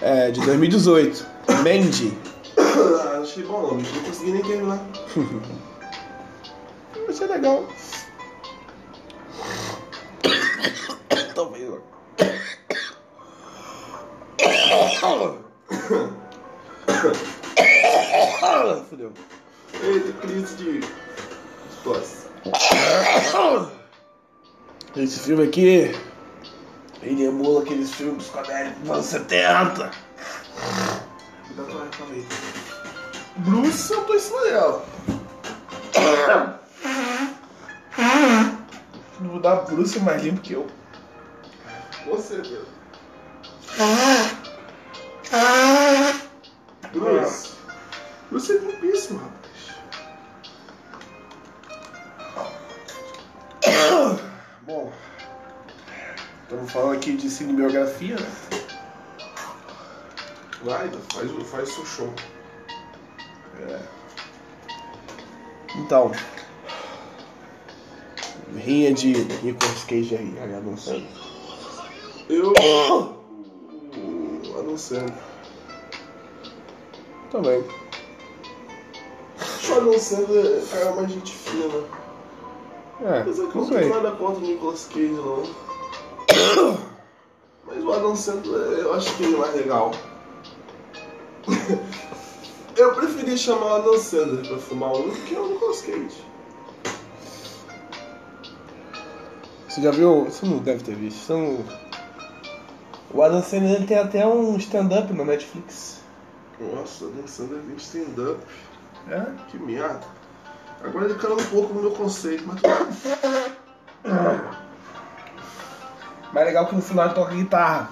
É 0.00 0.30
de 0.30 0.40
2018. 0.40 1.26
Mandy. 1.64 2.16
Ah, 2.76 3.20
achei 3.22 3.42
bom 3.42 3.62
nome, 3.62 3.82
não 3.94 4.02
consegui 4.02 4.32
nem 4.32 4.42
terminar. 4.42 4.78
Vai 7.06 7.14
ser 7.14 7.26
legal. 7.26 7.64
Fudeu. 18.88 19.12
Eita, 19.82 20.12
crise 20.20 20.56
de. 20.56 20.80
tosse. 21.82 22.26
Esse 24.96 25.20
filme 25.20 25.42
aqui, 25.44 25.92
ele 27.02 27.24
emula 27.24 27.62
aqueles 27.62 27.92
filmes 27.92 28.26
comédia 28.28 28.76
dos 28.80 28.90
anos 28.90 29.06
70. 29.06 29.90
Me 31.48 31.54
dá 31.56 31.64
tua 31.64 31.86
calma 31.88 32.14
aí. 32.14 32.26
Bruce, 33.38 33.92
eu 33.92 34.04
tô 34.04 34.14
em 34.14 34.20
cima 34.20 34.40
dela. 34.42 34.84
Vou 39.20 39.40
dar 39.40 39.56
Bruce 39.62 39.98
mais 40.00 40.22
limpo 40.22 40.40
que 40.40 40.52
eu. 40.52 40.66
Com 42.04 42.18
certeza. 42.18 42.66
Bruce. 46.92 47.55
Bruce 48.30 48.52
é 48.52 48.58
limpíssimo, 48.58 49.20
rapaz. 49.20 49.46
Bom, 54.66 54.92
estamos 56.42 56.72
falando 56.72 56.96
aqui 56.96 57.16
de 57.16 57.30
cinebiografia, 57.30 58.16
né? 58.16 58.26
Vai, 60.62 60.90
faz, 61.12 61.30
o- 61.30 61.44
faz 61.44 61.68
seu 61.68 61.86
show. 61.86 62.12
Então, 65.76 66.10
rinha 68.56 68.92
de 68.92 69.12
Nicolas 69.44 69.84
Cage 69.84 70.16
aí, 70.16 70.36
sei. 70.76 71.06
Eu. 72.28 72.52
o 72.52 74.58
Adam 74.58 74.76
Sandler. 74.78 75.14
Também. 77.30 77.60
O 77.60 77.85
Adam 79.76 79.98
Sandler 79.98 80.62
é 80.62 80.76
cara 80.76 80.94
mais 80.94 81.10
gente 81.10 81.32
fina. 81.32 81.84
É, 83.02 83.20
Apesar 83.20 83.46
que 83.46 83.56
eu 83.56 83.62
não 83.62 83.68
tenho 83.68 83.80
sei. 83.80 83.88
nada 83.90 84.10
contra 84.12 84.38
o 84.38 84.46
Nicolas 84.46 84.86
Cage, 84.86 85.08
não. 85.08 85.42
Mas 87.66 87.84
o 87.84 87.92
Adam 87.92 88.16
Sandler, 88.16 88.78
eu 88.78 88.94
acho 88.94 89.14
que 89.16 89.24
ele 89.24 89.34
é 89.34 89.38
mais 89.38 89.54
legal. 89.54 89.90
Eu 92.76 92.94
preferia 92.94 93.36
chamar 93.38 93.66
o 93.66 93.74
Adam 93.76 93.98
Sandler 93.98 94.46
pra 94.46 94.58
fumar 94.58 94.92
um 94.92 95.08
do 95.08 95.16
que 95.24 95.34
o 95.34 95.48
Nicolas 95.48 95.80
Cage. 95.80 96.24
Você 99.66 99.80
já 99.80 99.90
viu? 99.90 100.26
Você 100.26 100.44
não 100.44 100.58
deve 100.58 100.84
ter 100.84 100.94
visto. 100.94 101.18
Você 101.18 101.32
não... 101.32 101.64
O 103.14 103.22
Adam 103.22 103.42
Sandler 103.42 103.86
tem 103.86 103.98
até 103.98 104.26
um 104.26 104.56
stand-up 104.58 105.10
na 105.14 105.24
Netflix. 105.24 106.00
Nossa, 106.60 107.06
o 107.06 107.08
Adam 107.08 107.26
Sandler 107.26 107.62
tem 107.62 107.76
stand-up. 107.76 108.40
É? 109.08 109.24
Que 109.48 109.58
merda. 109.58 110.00
Agora 110.82 111.06
ele 111.06 111.14
caiu 111.14 111.34
um 111.34 111.44
pouco 111.44 111.74
no 111.74 111.82
meu 111.82 111.90
conceito, 111.92 112.44
mas 112.46 112.60
tudo 112.60 112.74
bem. 113.32 113.56
Mais 116.32 116.46
legal 116.46 116.66
que 116.66 116.74
no 116.74 116.82
final 116.82 117.06
ele 117.06 117.14
toca 117.14 117.34
guitarra. 117.34 117.88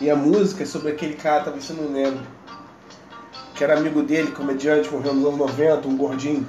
E 0.00 0.10
a 0.10 0.16
música 0.16 0.62
é 0.62 0.66
sobre 0.66 0.92
aquele 0.92 1.14
cara, 1.14 1.44
talvez 1.44 1.64
você 1.64 1.72
não 1.72 1.90
lembre. 1.92 2.20
Que 3.54 3.64
era 3.64 3.78
amigo 3.78 4.02
dele, 4.02 4.30
comediante, 4.32 4.92
morreu 4.92 5.14
nos 5.14 5.24
anos 5.26 5.38
90, 5.38 5.88
um 5.88 5.96
gordinho. 5.96 6.46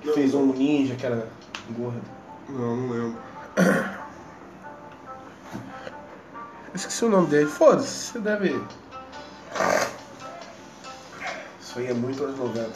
Que 0.00 0.08
Não. 0.08 0.14
fez 0.14 0.34
um 0.34 0.46
ninja, 0.46 0.96
que 0.96 1.06
era 1.06 1.28
gordo. 1.70 2.02
Não, 2.48 2.76
não 2.76 2.90
lembro. 2.90 3.16
Esqueci 6.74 7.04
o 7.04 7.08
nome 7.08 7.28
dele. 7.28 7.46
Foda-se, 7.46 8.12
você 8.12 8.18
deve. 8.18 8.60
Isso 11.70 11.78
aí 11.78 11.86
é 11.86 11.94
muito 11.94 12.24
anos 12.24 12.36
90. 12.36 12.68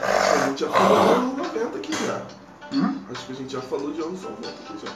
A 0.00 0.48
gente 0.48 0.60
já 0.60 0.70
falou 0.70 1.04
de 1.04 1.12
anos 1.12 1.36
90 1.36 1.76
aqui 1.76 1.92
já. 2.06 2.22
Hum? 2.72 3.04
Acho 3.10 3.26
que 3.26 3.32
a 3.32 3.34
gente 3.34 3.52
já 3.52 3.60
falou 3.60 3.92
de 3.92 4.00
anos 4.00 4.22
90 4.22 4.48
aqui 4.48 4.86
já. 4.86 4.92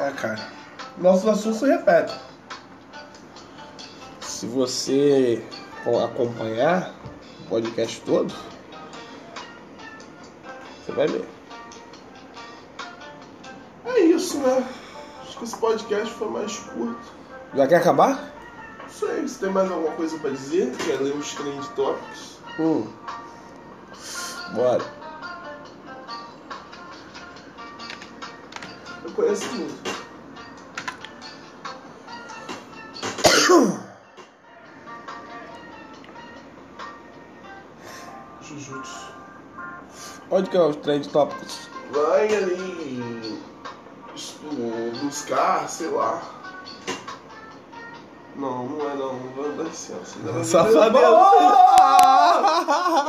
É, 0.00 0.10
cara. 0.10 0.48
Nossos 0.98 1.28
assuntos 1.28 1.60
se 1.60 1.66
repetem. 1.66 2.16
Se 4.20 4.46
você 4.46 5.46
acompanhar 6.04 6.92
o 7.42 7.48
podcast 7.48 8.00
todo, 8.00 8.34
você 10.84 10.90
vai 10.90 11.06
ver. 11.06 11.28
É 13.84 14.00
isso, 14.00 14.38
né? 14.38 14.68
Acho 15.22 15.38
que 15.38 15.44
esse 15.44 15.56
podcast 15.58 16.12
foi 16.12 16.28
mais 16.28 16.58
curto. 16.58 17.12
Já 17.54 17.68
quer 17.68 17.76
acabar? 17.76 18.31
Não 19.02 19.08
sei, 19.08 19.22
você 19.22 19.40
tem 19.40 19.50
mais 19.52 19.68
alguma 19.68 19.96
coisa 19.96 20.16
pra 20.18 20.30
dizer? 20.30 20.70
Quer 20.76 21.00
ler 21.00 21.16
os 21.16 21.34
trend 21.34 21.68
topics? 21.70 22.38
Hum. 22.60 22.86
Bora. 24.54 24.84
Eu 29.04 29.10
conheço 29.10 29.44
muito. 29.56 29.90
Jujutsu. 38.40 39.12
Onde 40.30 40.48
que 40.48 40.56
é 40.56 40.60
os 40.60 40.76
trend 40.76 41.08
tópicos? 41.08 41.68
Vai 41.90 42.32
ali 42.36 43.42
tipo, 44.14 44.54
buscar, 45.02 45.68
sei 45.68 45.88
lá. 45.88 46.41
Não, 48.36 48.66
não 48.66 48.90
é 48.90 48.94
não. 48.94 49.18
Vai 49.36 49.50
dar 49.56 49.64
licença. 49.64 50.16
Safadeza. 50.44 50.92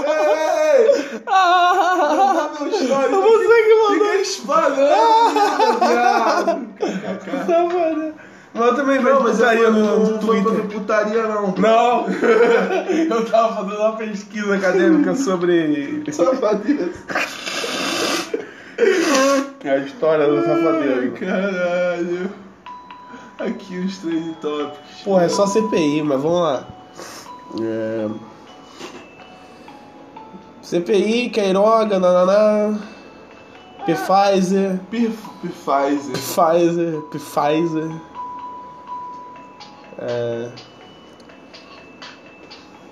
Ei! 0.05 0.87
Você 2.59 2.77
que 2.77 2.87
mandou. 3.75 3.93
Fica 3.93 4.15
espalhando. 4.21 4.89
Safadeza. 7.47 8.13
Mas 8.55 8.67
eu 8.67 8.75
também 8.75 8.99
vejo 8.99 9.15
Não, 9.15 9.23
mas 9.23 9.35
putaria 9.37 9.63
eu 9.63 9.71
no, 9.73 9.79
não, 9.79 9.99
no 9.99 10.11
não 10.11 10.19
Twitter. 10.19 10.53
pra 10.53 10.63
putaria 10.65 11.23
não. 11.23 11.55
Não! 11.57 12.05
Eu 13.09 13.25
tava 13.25 13.55
fazendo 13.55 13.79
uma 13.81 13.97
pesquisa 13.97 14.55
acadêmica 14.55 15.15
sobre 15.15 16.03
Safadeza. 16.11 16.91
a 19.65 19.77
história 19.77 20.27
do 20.27 20.43
safadeza. 20.43 21.11
caralho. 21.19 22.29
Aqui 23.45 23.77
os 23.79 23.97
trend 23.97 24.35
topics. 24.35 25.01
Porra, 25.03 25.23
é 25.23 25.29
só 25.29 25.45
CPI, 25.45 26.01
mas 26.03 26.21
vamos 26.21 26.41
lá. 26.41 26.67
É... 27.61 28.09
CPI, 30.61 31.29
Queiroga, 31.29 31.99
nananá. 31.99 32.79
Pfizer, 33.85 34.79
Pfizer. 34.89 36.13
Pfizer, 36.13 37.01
Pfizer. 37.11 38.01
É... 39.99 40.49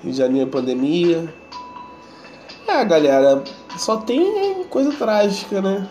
Rio 0.03 0.11
de 0.11 0.17
Janeiro, 0.17 0.49
pandemia. 0.49 1.33
É, 2.67 2.83
galera, 2.83 3.43
só 3.77 3.97
tem 3.97 4.65
coisa 4.65 4.91
trágica, 4.91 5.61
né? 5.61 5.87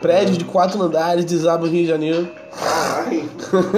Prédio 0.00 0.36
de 0.36 0.44
quatro 0.44 0.82
andares 0.82 1.24
desaba 1.24 1.66
no 1.66 1.72
Rio 1.72 1.82
de 1.82 1.88
Janeiro. 1.88 2.45
Caralho. 2.58 3.30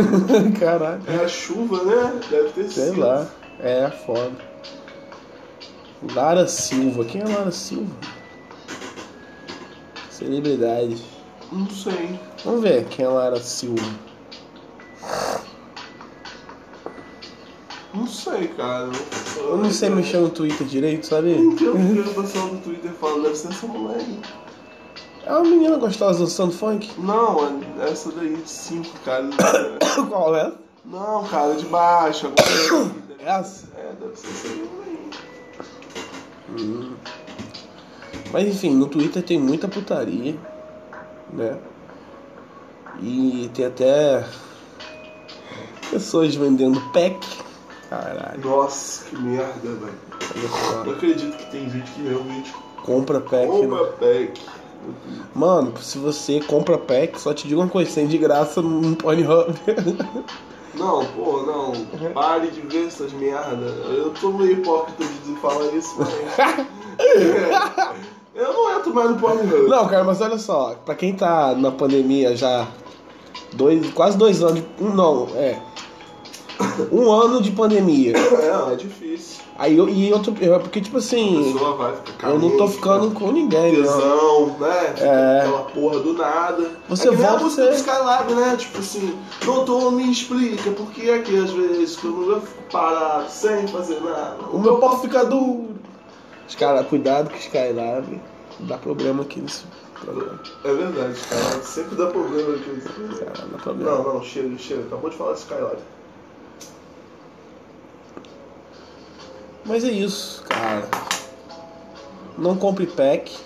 Caralho. 0.59 1.03
É 1.07 1.25
a 1.25 1.29
chuva, 1.29 1.85
né? 1.85 2.21
Deve 2.31 2.49
ter 2.51 2.71
Sei 2.71 2.85
sido. 2.91 3.01
lá. 3.01 3.27
É, 3.61 3.91
foda. 4.07 4.33
Lara 6.15 6.47
Silva. 6.47 7.05
Quem 7.05 7.21
é 7.23 7.25
Lara 7.25 7.51
Silva? 7.51 7.95
Celebridade. 10.11 11.03
Não 11.51 11.69
sei. 11.71 12.19
Vamos 12.45 12.63
ver 12.63 12.85
quem 12.87 13.05
é 13.05 13.09
Lara 13.09 13.41
Silva. 13.41 13.85
Não 17.95 18.07
sei, 18.07 18.49
cara. 18.49 18.91
Eu 19.39 19.57
não 19.57 19.71
sei 19.73 19.89
mexer 19.89 20.19
no 20.19 20.29
Twitter 20.31 20.67
direito, 20.67 21.07
sabe? 21.07 21.35
Não 21.35 21.53
entendo 21.53 22.01
o 22.01 22.05
que 22.05 22.11
o 22.11 22.23
pessoal 22.23 22.49
do 22.49 22.59
Twitter 22.59 22.93
fala. 22.93 23.23
Deve 23.23 23.35
ser 23.35 23.49
essa 23.49 23.67
mulher 23.67 23.97
aí. 23.99 24.21
É 25.29 25.33
uma 25.33 25.43
menina 25.43 25.77
gostosa 25.77 26.21
dançando 26.21 26.53
funk? 26.53 26.91
Não, 26.99 27.61
é 27.79 27.91
essa 27.91 28.11
daí 28.13 28.35
de 28.35 28.49
5, 28.49 28.99
cara. 29.05 29.29
Qual 30.09 30.35
é? 30.35 30.51
Não, 30.87 31.23
cara, 31.25 31.55
de 31.55 31.67
baixo. 31.67 32.29
Agora... 32.29 32.91
Essa? 33.21 33.67
É, 33.77 33.93
deve 34.01 34.17
ser 34.17 34.49
aí. 34.49 35.11
Hum. 36.49 36.95
Mas 38.33 38.49
enfim, 38.49 38.75
no 38.75 38.87
Twitter 38.87 39.23
tem 39.23 39.39
muita 39.39 39.69
putaria, 39.69 40.35
né? 41.31 41.59
E 43.03 43.51
tem 43.53 43.67
até 43.67 44.27
pessoas 45.91 46.35
vendendo 46.35 46.81
pack. 46.93 47.19
Caralho, 47.91 48.41
Nossa, 48.43 49.05
que 49.05 49.17
merda, 49.17 49.53
velho. 49.61 49.95
Não 50.87 50.93
acredito 50.93 51.37
que 51.37 51.51
tem 51.51 51.69
gente 51.69 51.91
que 51.91 52.01
realmente 52.01 52.55
Compra 52.83 53.21
pack. 53.21 53.47
compra 53.47 53.83
né? 53.83 53.93
pack. 54.01 54.41
Mano, 55.35 55.73
se 55.79 55.99
você 55.99 56.41
compra 56.41 56.79
pack, 56.79 57.21
só 57.21 57.33
te 57.35 57.47
digo 57.47 57.61
uma 57.61 57.69
coisa, 57.69 57.95
tem 57.95 58.07
de 58.07 58.19
graça 58.19 58.63
no 58.63 58.97
Pornhub. 58.97 59.55
Não, 60.75 61.05
pô, 61.07 61.43
não. 61.43 61.73
Pare 62.13 62.51
de 62.51 62.61
ver 62.61 62.87
essas 62.87 63.13
merdas. 63.13 63.75
Eu 63.89 64.11
tô 64.11 64.31
meio 64.31 64.53
hipócrita 64.53 65.05
de 65.25 65.35
falar 65.37 65.67
isso, 65.75 65.95
mas. 65.99 66.67
Eu 68.35 68.53
não 68.53 68.79
entro 68.79 68.95
mais 68.95 69.11
no 69.11 69.19
Pornhub. 69.19 69.69
Não, 69.69 69.89
cara, 69.89 70.05
mas 70.05 70.21
olha 70.21 70.39
só, 70.39 70.77
pra 70.85 70.95
quem 70.95 71.15
tá 71.15 71.55
na 71.55 71.73
pandemia 71.73 72.37
já 72.37 72.69
dois, 73.55 73.91
quase 73.93 74.17
dois 74.17 74.43
anos, 74.43 74.63
não, 74.79 75.29
é. 75.35 75.61
Um 76.93 77.11
ano 77.11 77.41
de 77.43 77.51
pandemia. 77.53 78.15
É, 78.17 78.73
é 78.73 78.77
difícil. 78.77 79.43
Aí 79.59 79.77
eu, 79.77 79.89
e 79.89 80.13
outro, 80.13 80.35
eu- 80.41 80.61
porque 80.61 80.81
tipo 80.81 80.99
assim, 80.99 81.57
eu 82.23 82.39
não 82.39 82.57
tô 82.57 82.69
ficando 82.69 83.11
com 83.11 83.33
ninguém, 83.33 83.77
não. 83.79 83.83
tesão, 83.83 84.47
né? 84.61 84.93
Fica 84.95 85.05
É. 85.07 85.41
Aquela 85.41 85.63
porra 85.65 85.99
do 86.01 86.13
nada. 86.13 86.71
Você 86.89 87.09
é 87.09 87.11
que 87.11 87.17
volta 87.17 87.51
ser- 87.51 87.73
Skylab, 87.73 88.33
né? 88.35 88.57
Tipo 88.57 88.79
assim, 88.79 89.19
doutor, 89.45 89.91
me 89.93 90.11
explica 90.11 90.71
por 90.71 90.87
que 90.93 91.11
é 91.11 91.19
que 91.21 91.37
às 91.37 91.51
vezes 91.51 91.97
quando 91.97 92.31
eu 92.31 92.41
fico 92.41 92.63
parado 92.71 93.29
sem 93.31 93.67
fazer 93.67 94.01
nada. 94.01 94.37
O 94.53 94.59
meu 94.61 94.77
pau 94.79 95.01
fica 95.01 95.25
duro. 95.25 95.71
Os 96.49 96.55
caras, 96.55 96.87
cuidado 96.87 97.31
o 97.33 97.37
Skylab, 97.37 98.21
dá 98.61 98.79
problema 98.79 99.23
aqui 99.23 99.41
nesse 99.41 99.65
programa. 100.01 100.41
É 100.65 100.73
verdade, 100.73 101.19
cara. 101.29 101.63
Sempre 101.63 101.97
dá 101.97 102.07
problema 102.07 102.55
aqui. 102.55 102.81
Cara, 103.19 103.49
dá 103.51 103.59
problema. 103.59 103.91
Não, 103.91 104.15
não, 104.15 104.23
chega, 104.23 104.57
chega. 104.57 104.83
Acabou 104.83 105.11
de 105.11 105.17
falar 105.17 105.33
de 105.33 105.39
Skylab. 105.41 105.77
Mas 109.69 109.85
é 109.85 109.91
isso, 109.91 110.43
cara. 110.49 110.89
Não 112.39 112.57
compre 112.57 112.87
pack, 112.87 113.37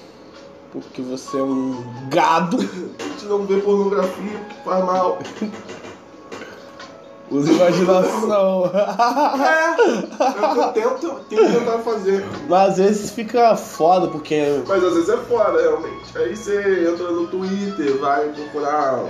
porque 0.70 1.02
você 1.02 1.37
é 1.37 1.42
um 1.42 1.85
gado. 2.08 2.58
A 3.00 3.02
gente 3.02 3.24
não 3.24 3.44
vê 3.44 3.61
pornografia 3.61 4.38
porque 4.38 4.54
faz 4.64 4.85
mal. 4.85 5.18
Usa 7.28 7.52
imaginação. 7.52 8.70
É, 9.42 9.74
é 10.24 10.46
o 10.46 10.72
que 10.72 10.78
eu 10.78 10.94
tento, 10.94 11.20
tento 11.28 11.58
tentar 11.58 11.78
fazer. 11.78 12.24
Mas 12.48 12.72
às 12.72 12.76
vezes 12.76 13.11
fica 13.11 13.56
foda, 13.56 14.06
porque. 14.06 14.62
Mas 14.68 14.85
às 14.85 14.94
vezes 14.94 15.08
é 15.08 15.16
fora, 15.16 15.61
realmente. 15.61 16.16
Aí 16.16 16.37
você 16.37 16.88
entra 16.88 17.11
no 17.11 17.26
Twitter, 17.26 17.98
vai 17.98 18.28
procurar. 18.28 19.02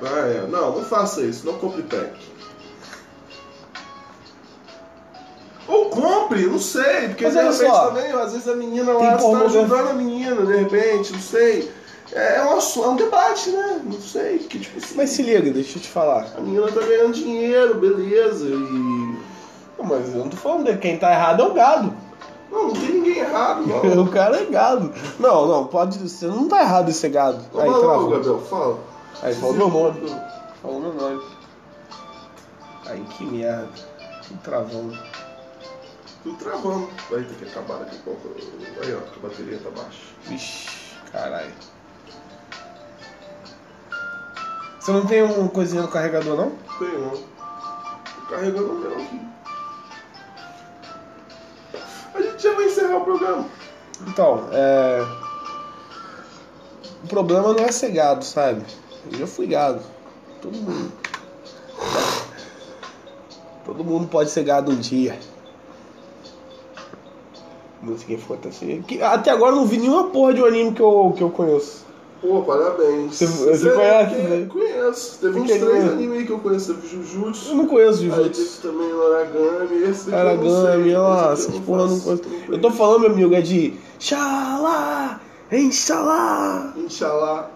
Vai, 0.00 0.46
não, 0.48 0.76
não 0.76 0.84
faça 0.84 1.22
isso, 1.22 1.44
não 1.44 1.54
compre 1.54 1.82
pack. 1.82 2.12
Ou 5.68 5.86
compre, 5.90 6.46
não 6.46 6.58
sei, 6.58 7.08
porque 7.08 7.24
Mas 7.24 7.32
de 7.34 7.40
repente 7.40 7.56
só, 7.56 7.86
também, 7.88 8.12
às 8.12 8.32
vezes 8.32 8.48
a 8.48 8.54
menina 8.54 8.92
lá 8.92 9.04
está 9.04 9.18
pornografia- 9.18 9.60
ajudando 9.62 9.88
a 9.90 9.92
menina, 9.94 10.46
de 10.46 10.56
repente, 10.56 11.12
não 11.12 11.20
sei. 11.20 11.70
É, 12.12 12.36
é 12.36 12.44
um, 12.44 12.58
é 12.58 12.88
um 12.88 12.96
debate, 12.96 13.50
né? 13.50 13.80
Não 13.82 14.00
sei, 14.00 14.38
que 14.38 14.60
tipo 14.60 14.78
assim. 14.78 14.94
Mas 14.96 15.10
se 15.10 15.22
liga, 15.22 15.50
deixa 15.50 15.78
eu 15.78 15.82
te 15.82 15.88
falar. 15.88 16.26
A 16.36 16.40
menina 16.40 16.68
tá 16.70 16.80
ganhando 16.80 17.12
dinheiro, 17.14 17.74
beleza, 17.74 18.46
e. 18.46 19.16
Não, 19.76 19.84
mas 19.84 20.14
eu 20.14 20.20
não 20.20 20.28
tô 20.28 20.36
falando 20.36 20.64
de 20.70 20.78
quem 20.78 20.96
tá 20.96 21.10
errado 21.10 21.42
é 21.42 21.46
o 21.46 21.52
gado. 21.52 21.92
Não, 22.50 22.68
não 22.68 22.74
tem 22.74 22.92
ninguém 22.92 23.18
errado, 23.18 23.66
não. 23.66 24.04
O 24.04 24.08
cara 24.08 24.40
é 24.40 24.44
gado. 24.44 24.92
Não, 25.18 25.46
não, 25.48 25.66
pode. 25.66 25.98
Você 25.98 26.26
não 26.28 26.46
tá 26.48 26.60
errado 26.62 26.88
em 26.88 26.92
ser 26.92 27.08
gado. 27.08 27.38
Aí, 27.58 27.68
Fala 27.68 27.86
logo. 27.86 28.10
Gabriel, 28.10 28.38
fala. 28.48 28.78
Aí 29.22 29.34
falou 29.34 29.54
meu 29.54 29.68
nome. 29.68 30.12
Falou 30.62 30.80
meu 30.80 30.94
nome. 30.94 31.22
Aí 32.86 33.00
que 33.16 33.24
merda. 33.24 33.68
Que 34.22 34.34
travão. 34.38 34.92
Tudo 36.26 36.38
travando. 36.38 36.90
Vai 37.08 37.22
ter 37.22 37.34
que 37.36 37.44
acabar 37.44 37.78
daqui 37.78 37.94
a 37.94 38.00
pouco. 38.00 38.28
Aí, 38.82 38.94
ó, 38.94 38.98
que 38.98 39.18
a 39.18 39.28
bateria 39.28 39.60
tá 39.60 39.70
baixa. 39.70 40.02
Vixe, 40.24 40.68
caralho. 41.12 41.52
Você 44.80 44.90
não 44.90 45.06
tem 45.06 45.22
uma 45.22 45.48
coisinha 45.48 45.82
no 45.82 45.88
carregador, 45.88 46.36
não? 46.36 46.50
Tem 46.80 46.98
não. 46.98 47.10
Tô 47.10 48.26
carregando 48.28 48.72
o 48.72 48.74
meu 48.76 48.92
aqui. 48.96 49.20
A 52.12 52.22
gente 52.22 52.42
já 52.42 52.54
vai 52.56 52.64
encerrar 52.64 52.96
o 52.96 53.04
programa. 53.04 53.46
Então, 54.08 54.48
é. 54.50 55.06
O 57.04 57.06
problema 57.06 57.52
não 57.52 57.64
é 57.64 57.70
ser 57.70 57.92
gado, 57.92 58.24
sabe? 58.24 58.64
Eu 59.12 59.18
já 59.20 59.26
fui 59.28 59.46
gado. 59.46 59.80
Todo 60.42 60.56
mundo. 60.56 60.92
Todo 63.64 63.84
mundo 63.84 64.08
pode 64.08 64.30
ser 64.30 64.42
gado 64.42 64.72
um 64.72 64.76
dia. 64.76 65.16
Musiquinha 67.86 68.18
fantasia. 68.18 68.82
Que, 68.86 69.00
até 69.02 69.30
agora 69.30 69.52
eu 69.52 69.56
não 69.56 69.66
vi 69.66 69.78
nenhuma 69.78 70.04
porra 70.04 70.34
de 70.34 70.42
um 70.42 70.46
anime 70.46 70.72
que 70.72 70.82
eu, 70.82 71.14
que 71.16 71.22
eu 71.22 71.30
conheço. 71.30 71.86
Pô, 72.20 72.42
parabéns. 72.42 73.14
Você- 73.18 73.26
você 73.26 73.70
conhece, 73.70 74.14
que- 74.14 74.22
né? 74.22 74.46
Conheço. 74.50 75.18
Teve 75.20 75.38
uns 75.38 75.46
Que 75.50 75.58
três 75.58 75.74
anime? 75.74 75.90
animes 75.92 76.18
aí 76.18 76.24
que 76.26 76.32
eu 76.32 76.38
conheço. 76.38 76.74
Teve 76.74 76.96
Eu 76.96 77.02
Jujutsu. 77.02 77.54
não 77.54 77.66
conheço 77.66 78.02
Aí 78.02 78.08
Jujutsu. 78.08 78.60
teve 78.62 78.74
também 78.74 78.90
Aragami. 78.92 79.82
Esse 79.84 80.10
daqui 80.10 80.16
eu 80.16 80.50
não 80.50 80.60
Aragami, 80.66 80.82
sei. 80.84 80.92
nossa, 80.94 81.52
que 81.52 81.60
porra 81.60 81.82
eu 81.82 81.86
não 81.88 82.00
conheço. 82.00 82.22
Eu 82.48 82.58
tô 82.60 82.70
falando, 82.70 83.00
meu 83.02 83.10
amigo, 83.10 83.34
é 83.34 83.40
de 83.42 83.74
Xalá, 84.00 85.20
Inxalá. 85.52 86.72
Inxalá. 86.76 87.50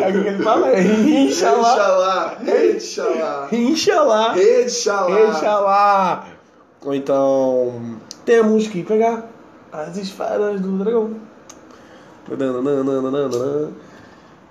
É 0.00 0.08
o 0.08 0.12
que 0.12 0.28
ele 0.28 0.42
fala, 0.42 0.70
é 0.72 0.82
Inxalá. 0.82 2.36
Inxalá. 2.42 3.48
Inxalá. 3.52 4.34
Inxalá. 4.34 5.20
Inxalá. 5.28 6.26
Ou 6.84 6.94
então, 6.94 7.98
temos 8.24 8.68
que 8.68 8.82
pegar 8.84 9.28
as 9.72 9.96
esferas 9.96 10.60
do 10.60 10.78
dragão. 10.78 11.14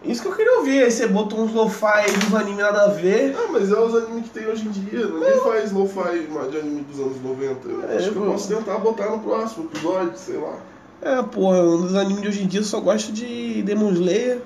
Isso 0.03 0.21
que 0.21 0.27
eu 0.27 0.35
queria 0.35 0.59
ouvir, 0.59 0.83
aí 0.83 0.91
você 0.91 1.07
botou 1.07 1.39
uns 1.39 1.53
lo-fi 1.53 2.11
dos 2.23 2.33
animes 2.35 2.59
nada 2.59 2.85
a 2.85 2.87
ver. 2.89 3.35
Ah, 3.37 3.47
mas 3.51 3.71
é 3.71 3.79
os 3.79 3.95
animes 3.95 4.23
que 4.25 4.39
tem 4.39 4.47
hoje 4.47 4.67
em 4.67 4.71
dia. 4.71 5.05
Ninguém 5.07 5.39
faz 5.41 5.71
lo-fi 5.71 6.27
de 6.51 6.57
anime 6.57 6.81
dos 6.81 6.99
anos 6.99 7.21
90. 7.21 7.67
Eu 7.67 7.83
É, 7.89 7.97
acho 7.97 8.11
que 8.11 8.15
eu 8.17 8.25
posso 8.25 8.47
tentar 8.55 8.77
botar 8.77 9.09
no 9.09 9.19
próximo 9.19 9.65
episódio, 9.65 10.17
sei 10.17 10.37
lá. 10.37 10.55
É, 11.01 11.21
porra, 11.23 11.61
nos 11.63 11.95
animes 11.95 12.21
de 12.21 12.27
hoje 12.27 12.43
em 12.43 12.47
dia 12.47 12.59
eu 12.59 12.63
só 12.63 12.79
gosto 12.79 13.11
de 13.11 13.61
Demon 13.63 13.91
Slayer. 13.91 14.41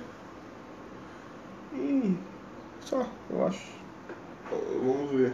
E. 1.74 2.16
Só, 2.86 3.06
eu 3.30 3.46
acho. 3.46 3.62
Vamos 4.84 5.12
ver. 5.12 5.34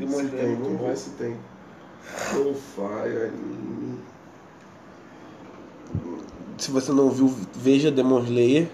Slayer 0.00 0.26
é 0.26 0.28
tem, 0.46 0.56
vamos 0.56 0.80
ver 0.80 0.96
se 0.96 1.10
tem. 1.10 1.36
Lo-fi, 2.34 2.82
anime. 2.82 3.98
Se 6.58 6.70
você 6.70 6.92
não 6.92 7.10
viu, 7.10 7.34
veja 7.54 7.90
Demon 7.90 8.20
Slayer. 8.20 8.68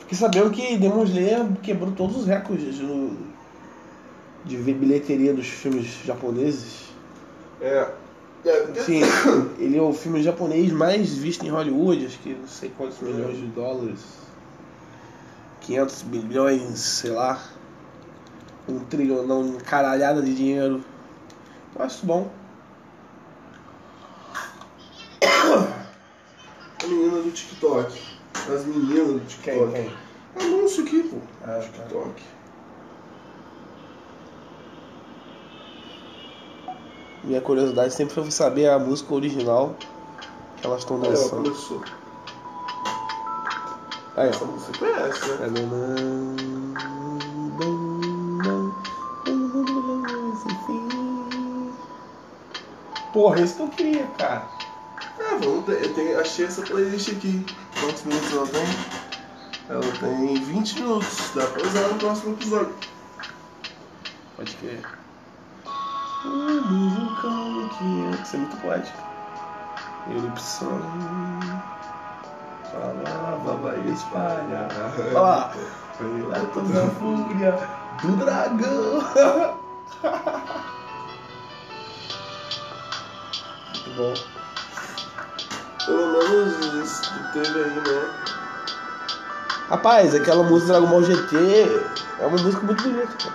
Fiquei 0.00 0.18
sabendo 0.18 0.50
que 0.50 0.76
Demon 0.76 1.04
Slayer 1.04 1.46
quebrou 1.62 1.92
todos 1.92 2.16
os 2.16 2.26
recordes 2.26 2.78
no- 2.80 3.16
de 4.44 4.56
ver 4.56 4.74
bilheteria 4.74 5.32
dos 5.32 5.46
filmes 5.46 5.86
japoneses. 6.04 6.90
É. 7.60 7.88
é 8.44 8.74
Sim, 8.84 9.00
ele 9.58 9.78
é 9.78 9.82
o 9.82 9.92
filme 9.92 10.22
japonês 10.22 10.72
mais 10.72 11.16
visto 11.16 11.46
em 11.46 11.50
Hollywood, 11.50 12.06
acho 12.06 12.18
que 12.18 12.34
não 12.34 12.48
sei 12.48 12.70
quantos 12.76 13.00
milhões 13.00 13.36
de 13.38 13.46
dólares. 13.46 14.00
500 15.60 16.02
bilhões, 16.02 16.78
sei 16.80 17.10
lá. 17.12 17.40
Um 18.68 18.78
trilhão, 18.80 19.26
não, 19.26 19.56
caralhada 19.58 20.22
de 20.22 20.34
dinheiro. 20.34 20.84
Eu 21.74 21.84
acho 21.84 22.04
bom. 22.06 22.30
A 26.82 26.86
menina 26.86 27.22
do 27.22 27.30
TikTok. 27.30 28.00
As 28.34 28.64
meninas 28.64 29.06
do 29.08 29.20
TikTok. 29.26 29.90
Anúncio 30.40 30.84
aqui, 30.84 31.02
pô. 31.04 31.18
Ah, 31.42 31.46
tá. 31.46 31.60
TikTok. 31.60 32.22
Minha 37.24 37.40
curiosidade 37.40 37.94
sempre 37.94 38.14
foi 38.14 38.30
saber 38.30 38.68
a 38.68 38.78
música 38.78 39.14
original 39.14 39.74
que 40.56 40.66
elas 40.66 40.80
estão 40.80 40.96
Aí, 40.96 41.02
ó, 41.08 41.10
dançando. 41.10 41.42
começou. 41.44 41.82
Aí, 44.16 44.28
Essa 44.28 44.44
ó. 44.44 44.48
música 44.48 44.72
você 44.72 44.78
conhece, 44.78 45.28
né? 45.30 45.46
Porra, 53.12 53.40
isso 53.40 53.56
que 53.56 53.62
eu 53.62 53.68
queria, 53.68 54.06
cara. 54.18 54.42
É, 55.18 55.36
vamos 55.38 55.66
ter, 55.66 55.84
eu 55.84 55.94
tenho, 55.94 56.18
achei 56.20 56.46
essa 56.46 56.62
playlist 56.62 57.10
aqui. 57.10 57.44
Quantos 57.78 58.04
minutos 58.04 58.32
ela 58.32 58.46
tem? 58.46 58.64
Ela 59.68 59.82
tem 60.00 60.34
20 60.34 60.74
minutos. 60.80 61.32
Dá 61.34 61.46
pra 61.46 61.62
usar 61.62 61.88
no 61.88 61.94
próximo 61.96 62.32
episódio. 62.34 62.74
Pode 64.36 64.56
crer. 64.56 64.80
Um 66.24 66.94
vulcão 66.94 67.68
que 67.68 68.18
é. 68.18 68.22
Isso 68.22 68.36
é 68.36 68.38
muito 68.38 68.56
poético. 68.58 68.98
Erupção. 70.10 70.80
Falava, 72.72 73.56
vai 73.56 73.80
espalhar. 73.90 74.68
Olha 74.98 75.20
lá. 75.20 75.52
Lá 76.02 76.40
toda 76.52 76.84
a 76.84 76.90
fúria 76.90 77.68
do 78.02 78.16
dragão. 78.16 79.52
Muito 83.92 83.96
bom. 83.96 84.14
Pelo 85.84 86.06
menos 86.12 86.74
isso 86.84 87.02
que 87.02 87.32
teve 87.32 87.64
aí, 87.64 87.70
né? 87.70 88.10
Rapaz, 89.68 90.14
aquela 90.14 90.42
música 90.44 90.72
Dragon 90.72 90.86
Ball 90.86 91.02
GT 91.02 91.36
é 92.20 92.26
uma 92.26 92.38
música 92.38 92.62
muito 92.62 92.82
bonita, 92.82 93.12
cara. 93.22 93.34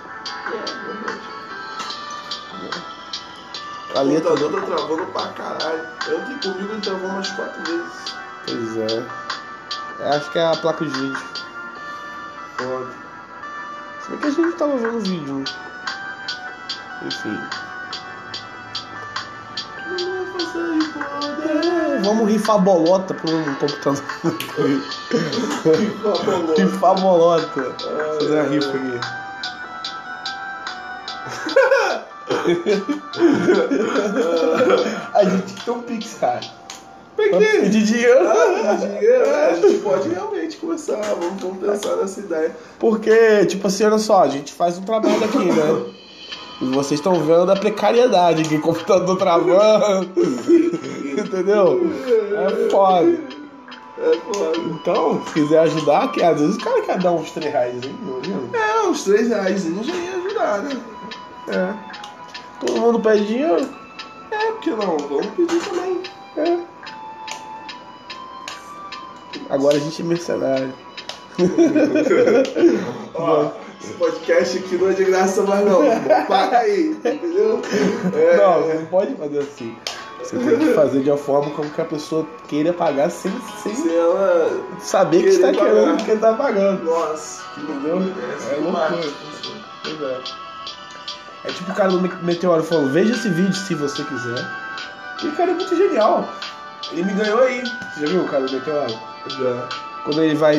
É, 0.53 0.59
verdade. 0.87 1.21
A 3.95 4.01
O 4.01 4.03
letra. 4.03 4.29
computador 4.31 4.61
tá 4.61 4.67
travando 4.67 5.05
pra 5.07 5.27
caralho. 5.29 5.87
Ontem 6.09 6.37
comigo 6.51 6.73
ele 6.73 6.81
travou 6.81 7.09
umas 7.09 7.29
4 7.31 7.63
vezes. 7.63 7.93
Pois 8.45 8.77
é. 8.77 9.05
Eu 9.99 10.13
Acho 10.13 10.31
que 10.31 10.39
é 10.39 10.45
a 10.45 10.55
placa 10.55 10.85
de 10.85 10.91
vídeo. 10.91 11.17
Foda. 12.57 12.87
Se 14.01 14.09
bem 14.11 14.19
que 14.19 14.27
a 14.27 14.31
gente 14.31 14.55
tava 14.57 14.77
vendo 14.77 14.97
o 14.97 15.01
vídeo, 15.01 15.33
né? 15.33 15.45
Enfim. 17.03 17.66
É, 21.47 22.01
vamos 22.03 22.29
rifar 22.29 22.59
bolota 22.59 23.13
por 23.13 23.29
um 23.29 23.55
computador. 23.55 24.03
rifar 26.57 26.99
bolota. 26.99 27.75
Fazer 28.19 28.39
a 28.39 28.43
rifa 28.43 28.69
aqui. 28.69 28.99
a 35.13 35.23
gente 35.23 35.53
tem 35.63 35.73
um 35.73 35.81
pix, 35.81 36.15
cara. 36.19 36.41
Pra 37.15 37.29
quê? 37.29 37.59
pedir 37.61 37.83
dinheiro. 37.83 38.27
Ah, 38.27 38.75
dinheiro, 38.75 39.25
é, 39.25 39.49
a 39.49 39.53
gente 39.55 39.79
pode 39.79 40.07
realmente 40.07 40.57
começar. 40.57 41.01
Vamos, 41.01 41.41
vamos 41.41 41.57
pensar 41.57 41.95
nessa 41.95 42.19
ideia. 42.19 42.55
Porque, 42.77 43.47
tipo 43.47 43.65
assim, 43.67 43.85
olha 43.85 43.97
só, 43.97 44.21
a 44.23 44.27
gente 44.27 44.53
faz 44.53 44.77
um 44.77 44.83
trabalho 44.83 45.23
aqui, 45.23 45.45
né? 45.45 45.85
E 46.59 46.65
vocês 46.65 46.99
estão 46.99 47.13
vendo 47.23 47.51
a 47.51 47.55
precariedade 47.55 48.43
que 48.43 48.55
o 48.55 48.61
computador 48.61 49.15
travando. 49.17 50.09
Entendeu? 51.17 51.81
É 52.35 52.69
foda. 52.69 53.19
É 53.99 54.17
foda. 54.17 54.57
Então, 54.57 55.23
se 55.25 55.33
quiser 55.33 55.59
ajudar, 55.59 56.11
que 56.11 56.23
às 56.23 56.39
vezes 56.39 56.55
o 56.55 56.59
cara 56.59 56.81
quer 56.81 56.97
dar 56.99 57.11
uns 57.11 57.31
3 57.31 57.51
reais, 57.51 57.83
hein? 57.83 57.95
É, 58.53 58.87
uns 58.87 59.03
3 59.03 59.27
reais 59.29 59.63
já 59.63 59.93
ia 59.93 60.15
ajudar, 60.15 60.63
né? 60.63 60.81
É. 61.49 61.73
Todo 62.65 62.81
mundo 62.81 62.99
pede 62.99 63.27
dinheiro? 63.27 63.67
É, 64.31 64.51
porque 64.51 64.71
não? 64.71 64.97
Vamos 64.97 65.27
pedir 65.27 65.61
também. 65.61 66.01
É. 66.37 66.57
Agora 69.49 69.77
a 69.77 69.79
gente 69.79 70.01
é 70.01 70.05
mercenário. 70.05 70.73
Ó, 73.13 73.51
esse 73.81 73.93
podcast 73.93 74.57
aqui 74.57 74.75
não 74.77 74.89
é 74.89 74.93
de 74.93 75.03
graça 75.05 75.41
mais 75.43 75.65
não. 75.65 75.81
Paga 76.27 76.59
aí, 76.59 76.87
entendeu? 76.91 77.61
É, 78.13 78.37
Não, 78.37 78.61
você 78.63 78.73
não 78.75 78.85
pode 78.87 79.15
fazer 79.15 79.39
assim. 79.39 79.75
Você 80.19 80.35
tem 80.37 80.57
que 80.57 80.73
fazer 80.73 81.01
de 81.03 81.09
uma 81.11 81.17
forma 81.17 81.51
como 81.51 81.69
que 81.69 81.79
a 81.79 81.85
pessoa 81.85 82.25
queira 82.47 82.73
pagar 82.73 83.09
sem, 83.09 83.31
sem 83.63 83.73
Se 83.75 83.95
ela. 83.95 84.49
saber 84.79 85.21
que 85.23 85.29
está 85.29 85.53
pagar. 85.53 85.65
querendo 85.65 86.03
que 86.03 86.11
ele 86.11 86.19
tá 86.19 86.33
pagando. 86.33 86.83
Nossa, 86.83 87.43
que 87.53 87.61
Entendeu? 87.61 88.01
É 88.01 88.35
Essa 88.35 88.55
loucura. 88.57 89.13
Pois 89.83 90.01
é. 90.01 90.17
É 91.45 91.51
tipo 91.51 91.71
o 91.71 91.75
cara 91.75 91.89
do 91.91 92.01
Me- 92.01 92.11
Meteoro 92.23 92.63
falando, 92.63 92.91
veja 92.91 93.13
esse 93.13 93.29
vídeo 93.29 93.53
se 93.53 93.73
você 93.75 94.03
quiser. 94.03 94.45
E 95.23 95.27
o 95.27 95.31
cara 95.33 95.51
é 95.51 95.53
muito 95.53 95.75
genial. 95.77 96.27
Ele 96.91 97.03
me 97.03 97.13
ganhou 97.13 97.39
aí. 97.43 97.61
Você 97.93 98.01
já 98.01 98.07
viu 98.07 98.21
o 98.23 98.27
cara 98.27 98.45
do 98.45 98.51
Meteoro? 98.51 98.89
Já. 99.29 99.69
Quando 100.07 100.23
ele 100.23 100.35
vai 100.35 100.55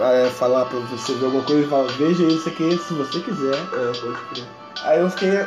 é, 0.00 0.30
falar 0.30 0.64
pra 0.64 0.78
você 0.78 1.12
ver 1.16 1.26
alguma 1.26 1.44
coisa, 1.44 1.60
ele 1.60 1.70
fala, 1.70 1.86
veja 1.98 2.22
isso 2.24 2.48
aqui 2.48 2.78
se 2.78 2.94
você 2.94 3.20
quiser. 3.20 3.54
É, 3.54 3.92
pode 4.00 4.16
crer. 4.32 4.44
Aí 4.84 5.00
eu 5.00 5.10
fiquei. 5.10 5.46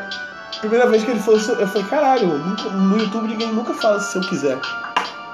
Primeira 0.60 0.88
vez 0.88 1.04
que 1.04 1.10
ele 1.12 1.20
falou 1.20 1.40
isso, 1.40 1.52
eu 1.54 1.68
falei, 1.68 1.88
caralho, 1.88 2.28
nunca- 2.38 2.70
no 2.70 2.98
YouTube 3.00 3.28
ninguém 3.28 3.52
nunca 3.52 3.74
fala 3.74 4.00
se 4.00 4.16
eu 4.18 4.22
quiser. 4.22 4.60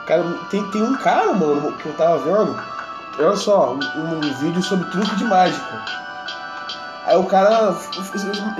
Cara, 0.07 0.23
tem, 0.49 0.63
tem 0.71 0.81
um 0.81 0.95
cara, 0.95 1.33
mano, 1.33 1.73
que 1.73 1.87
eu 1.87 1.93
tava 1.93 2.19
vendo, 2.19 2.55
olha 3.19 3.35
só, 3.35 3.73
um, 3.73 3.79
um 3.99 4.21
vídeo 4.39 4.61
sobre 4.63 4.89
truque 4.91 5.15
de 5.17 5.25
mágica. 5.25 5.83
Aí 7.05 7.17
o 7.17 7.23
cara 7.25 7.75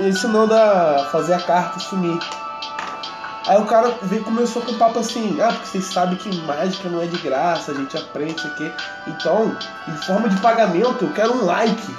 ensinando 0.00 0.52
a 0.54 1.08
fazer 1.12 1.32
a 1.34 1.40
carta 1.40 1.78
sumir. 1.80 2.18
Aí 3.46 3.60
o 3.60 3.66
cara 3.66 3.94
veio, 4.02 4.24
começou 4.24 4.60
com 4.62 4.72
um 4.72 4.78
papo 4.78 4.98
assim, 4.98 5.38
ah, 5.40 5.52
porque 5.52 5.66
vocês 5.68 5.84
sabem 5.84 6.16
que 6.16 6.34
mágica 6.42 6.88
não 6.88 7.00
é 7.00 7.06
de 7.06 7.16
graça, 7.18 7.70
a 7.70 7.74
gente 7.74 7.96
aprende 7.96 8.34
isso 8.36 8.46
aqui. 8.48 8.72
Então, 9.06 9.56
em 9.88 9.96
forma 10.02 10.28
de 10.28 10.40
pagamento, 10.40 11.04
eu 11.04 11.12
quero 11.12 11.32
um 11.34 11.44
like. 11.44 11.94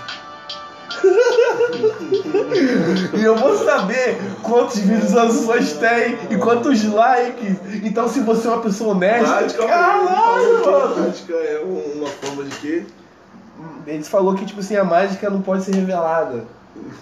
e 3.14 3.24
eu 3.24 3.36
vou 3.36 3.58
saber 3.64 4.20
quantas 4.42 4.80
visualizações 4.80 5.74
tem 5.74 6.18
e 6.30 6.38
quantos 6.38 6.84
likes. 6.84 7.58
Então, 7.84 8.08
se 8.10 8.20
você 8.22 8.48
é 8.48 8.52
uma 8.52 8.62
pessoa 8.62 8.96
honesta, 8.96 9.42
Mágica, 9.42 9.68
caralho, 9.68 10.62
que 10.62 10.70
mano. 10.70 11.00
Mágica 11.00 11.34
é 11.34 11.64
um- 11.64 12.00
uma 12.00 12.08
forma 12.10 12.44
de 12.44 12.56
quê? 12.58 12.84
Ele 13.86 14.04
falou 14.04 14.36
que, 14.36 14.46
tipo 14.46 14.60
assim, 14.60 14.76
a 14.76 14.84
mágica 14.84 15.30
não 15.30 15.42
pode 15.42 15.64
ser 15.64 15.76
revelada. 15.76 16.44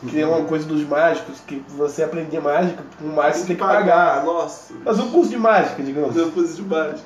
Que 0.07 0.21
é 0.21 0.25
uma 0.25 0.43
coisa 0.45 0.65
dos 0.65 0.87
mágicos, 0.87 1.39
que 1.45 1.61
você 1.69 2.03
aprender 2.03 2.39
mágica, 2.39 2.81
com 2.97 3.07
mágico 3.07 3.39
você 3.39 3.47
tem 3.47 3.55
que 3.55 3.61
pagar. 3.61 4.23
Nossa. 4.23 4.73
Fazer 4.83 5.01
um 5.01 5.11
curso 5.11 5.29
de 5.29 5.37
mágica, 5.37 5.83
digamos. 5.83 6.15
Eu 6.15 6.31
pus 6.31 6.55
de 6.55 6.61
baixo. 6.61 7.03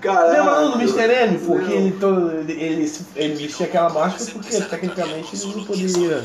Caralho. 0.00 0.32
Lembra 0.32 0.60
não, 0.60 0.70
do 0.72 0.78
Mr. 0.80 1.10
M? 1.10 1.38
Porque 1.38 1.64
Não. 1.64 1.72
ele, 1.72 1.92
todo, 1.98 2.30
ele, 2.32 2.52
ele, 2.52 2.92
ele 3.16 3.34
vestia 3.34 3.66
aquela 3.66 3.88
máscara 3.90 4.30
porque 4.32 4.60
tecnicamente 4.60 5.34
ele 5.34 5.56
não 5.56 5.64
poderia. 5.64 6.24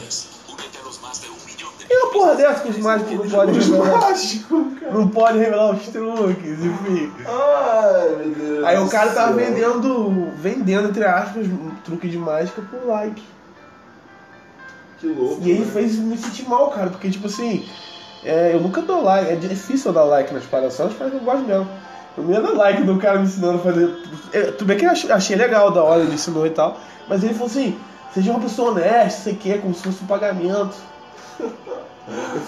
E 1.88 1.98
uma 1.98 2.12
porra 2.12 2.36
dessa 2.36 2.62
que 2.62 2.70
os 2.70 2.78
mágicos 2.80 3.14
não 3.14 3.30
podem 3.30 3.58
Os 3.58 3.68
revelar. 3.68 4.00
mágicos, 4.02 4.80
cara. 4.80 4.94
Não 4.94 5.08
pode 5.08 5.38
revelar 5.38 5.72
os 5.76 5.88
truques, 5.88 6.60
enfim. 6.66 7.12
Ai, 7.26 8.10
meu 8.18 8.30
Deus. 8.36 8.66
Aí 8.66 8.78
o 8.80 8.90
cara 8.90 9.12
tava 9.12 9.34
vendendo, 9.34 10.32
vendendo, 10.36 10.90
entre 10.90 11.06
aspas, 11.06 11.46
um 11.46 11.70
truque 11.86 12.10
de 12.10 12.18
mágica 12.18 12.62
por 12.64 12.86
like. 12.88 13.22
Que 15.00 15.08
louco. 15.08 15.42
E 15.42 15.50
ele 15.52 15.66
né? 15.66 15.72
fez 15.72 15.96
me 15.98 16.18
sentir 16.18 16.48
mal, 16.48 16.70
cara, 16.70 16.90
porque 16.90 17.10
tipo 17.10 17.28
assim, 17.28 17.66
é, 18.24 18.52
eu 18.54 18.62
nunca 18.62 18.82
dou 18.82 19.04
like, 19.04 19.32
é 19.32 19.36
difícil 19.36 19.90
eu 19.92 19.94
dar 19.96 20.04
like 20.04 20.34
nas 20.34 20.46
paradas, 20.46 20.74
só 20.74 20.86
nas 20.86 20.94
paradas 20.94 21.20
que 21.20 21.26
eu 21.26 21.32
gosto 21.32 21.46
mesmo. 21.46 21.68
Eu 22.18 22.24
não 22.24 22.32
ia 22.34 22.42
dar 22.42 22.52
like 22.54 22.84
do 22.84 22.98
cara 22.98 23.20
me 23.20 23.26
ensinando 23.26 23.58
a 23.58 23.62
fazer. 23.62 23.94
É, 24.32 24.42
Tudo 24.52 24.66
bem 24.68 24.78
que 24.78 24.86
eu 24.86 24.90
ach- 24.92 25.10
achei 25.12 25.36
legal 25.36 25.72
da 25.72 25.84
hora, 25.84 26.02
ele 26.02 26.14
ensinou 26.14 26.48
e 26.48 26.50
tal, 26.52 26.80
mas 27.10 27.24
ele 27.24 27.34
falou 27.34 27.48
assim: 27.48 27.78
seja 28.14 28.32
uma 28.32 28.40
pessoa 28.40 28.72
honesta, 28.72 29.24
sei 29.24 29.36
que, 29.36 29.58
como 29.58 29.74
se 29.76 29.84
fosse 29.84 30.04
um 30.04 30.08
pagamento. 30.08 30.76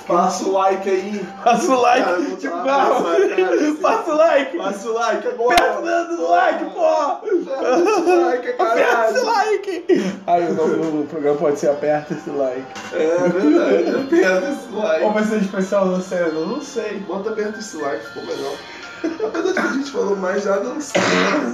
Passa 0.07 0.43
o 0.45 0.51
like 0.51 0.87
aí. 0.89 1.27
Passa 1.43 1.71
o 1.71 1.81
like, 1.81 2.05
Cara, 2.05 2.21
tipo, 2.37 2.55
não, 2.55 3.75
passa 3.81 4.11
o 4.11 4.17
like, 4.17 4.57
Passa 4.57 4.87
o 4.89 4.93
like 4.93 5.27
aperta 5.27 5.79
o 5.79 6.29
like, 6.29 6.65
pô! 6.65 6.81
Passa 6.81 7.99
o 7.99 8.25
like, 8.25 8.49
Aperta 8.49 9.09
esse 9.09 9.25
caralho. 9.25 9.25
like! 9.25 10.21
Aí 10.27 10.47
o 10.47 10.53
nome 10.53 10.75
do 10.75 11.07
programa 11.09 11.37
pode 11.37 11.59
ser 11.59 11.69
Aperta 11.69 12.13
esse 12.13 12.29
like. 12.29 12.65
É 12.93 13.29
verdade. 13.29 14.05
Aperta 14.05 14.49
esse 14.49 14.73
Ou 14.73 14.79
like. 14.83 15.13
vai 15.13 15.23
ser 15.23 15.41
especial 15.41 15.85
no? 15.87 16.03
Eu 16.11 16.47
não 16.47 16.61
sei. 16.61 16.99
Bota 16.99 17.31
aperta 17.31 17.57
esse 17.57 17.77
like, 17.77 18.05
ficou 18.05 18.25
melhor. 18.25 18.55
Apesar 19.03 19.41
de 19.41 19.53
que 19.53 19.59
a 19.59 19.71
gente 19.73 19.91
falou 19.91 20.15
mais 20.15 20.43
já 20.43 20.57
dançando. 20.57 21.05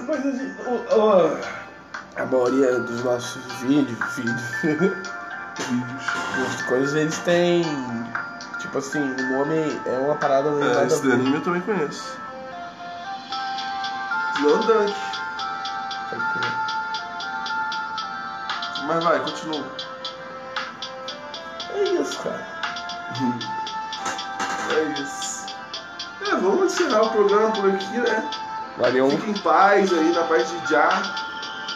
Mas 0.08 0.26
a, 0.26 0.32
gente, 0.32 0.56
a 2.16 2.26
maioria 2.26 2.80
dos 2.80 3.04
nossos 3.04 3.42
vídeos, 3.62 3.98
vídeos, 4.16 5.08
vídeos, 5.60 6.62
coisas, 6.64 6.96
eles 6.96 7.18
têm. 7.20 7.64
Tipo 8.60 8.78
assim, 8.78 9.02
o 9.02 9.38
nome 9.38 9.82
é 9.86 9.98
uma 10.00 10.16
parada 10.16 10.52
meio 10.52 10.72
É, 10.72 10.74
nada 10.74 10.86
esse 10.86 11.12
anime 11.12 11.36
eu 11.36 11.42
também 11.42 11.62
conheço. 11.62 12.18
Slam 14.38 14.60
Dunk. 14.62 14.94
Mas 18.86 19.04
vai, 19.04 19.20
continua. 19.20 19.66
É 21.74 21.84
isso, 21.84 22.20
cara. 22.20 22.46
É 24.72 25.02
isso. 25.02 25.46
É, 26.22 26.36
vamos 26.36 26.74
encerrar 26.74 27.04
o 27.04 27.10
programa 27.10 27.52
por 27.52 27.70
aqui, 27.70 27.98
né? 27.98 28.30
Valeu. 28.78 29.10
Fique 29.12 29.32
em 29.32 29.38
paz 29.40 29.94
aí, 29.94 30.12
na 30.14 30.24
paz 30.24 30.50
de 30.50 30.70
já. 30.70 31.23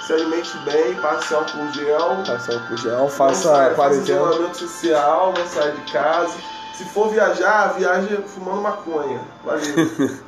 Se 0.07 0.13
alimente 0.13 0.57
bem, 0.59 0.95
passe 1.01 1.35
álcool 1.35 1.69
gel. 1.73 2.23
Faça 2.25 2.55
o 2.71 2.77
gel, 2.77 2.97
Não 2.97 3.09
faça 3.09 3.51
a 3.51 3.63
Faça 3.65 3.75
quarentena. 3.75 4.19
isolamento 4.21 4.57
social, 4.57 5.33
não 5.37 5.47
saia 5.47 5.71
de 5.73 5.91
casa. 5.91 6.33
Se 6.75 6.85
for 6.85 7.09
viajar, 7.09 7.73
viaje 7.73 8.23
fumando 8.27 8.61
maconha. 8.61 9.19
Valeu. 9.43 9.61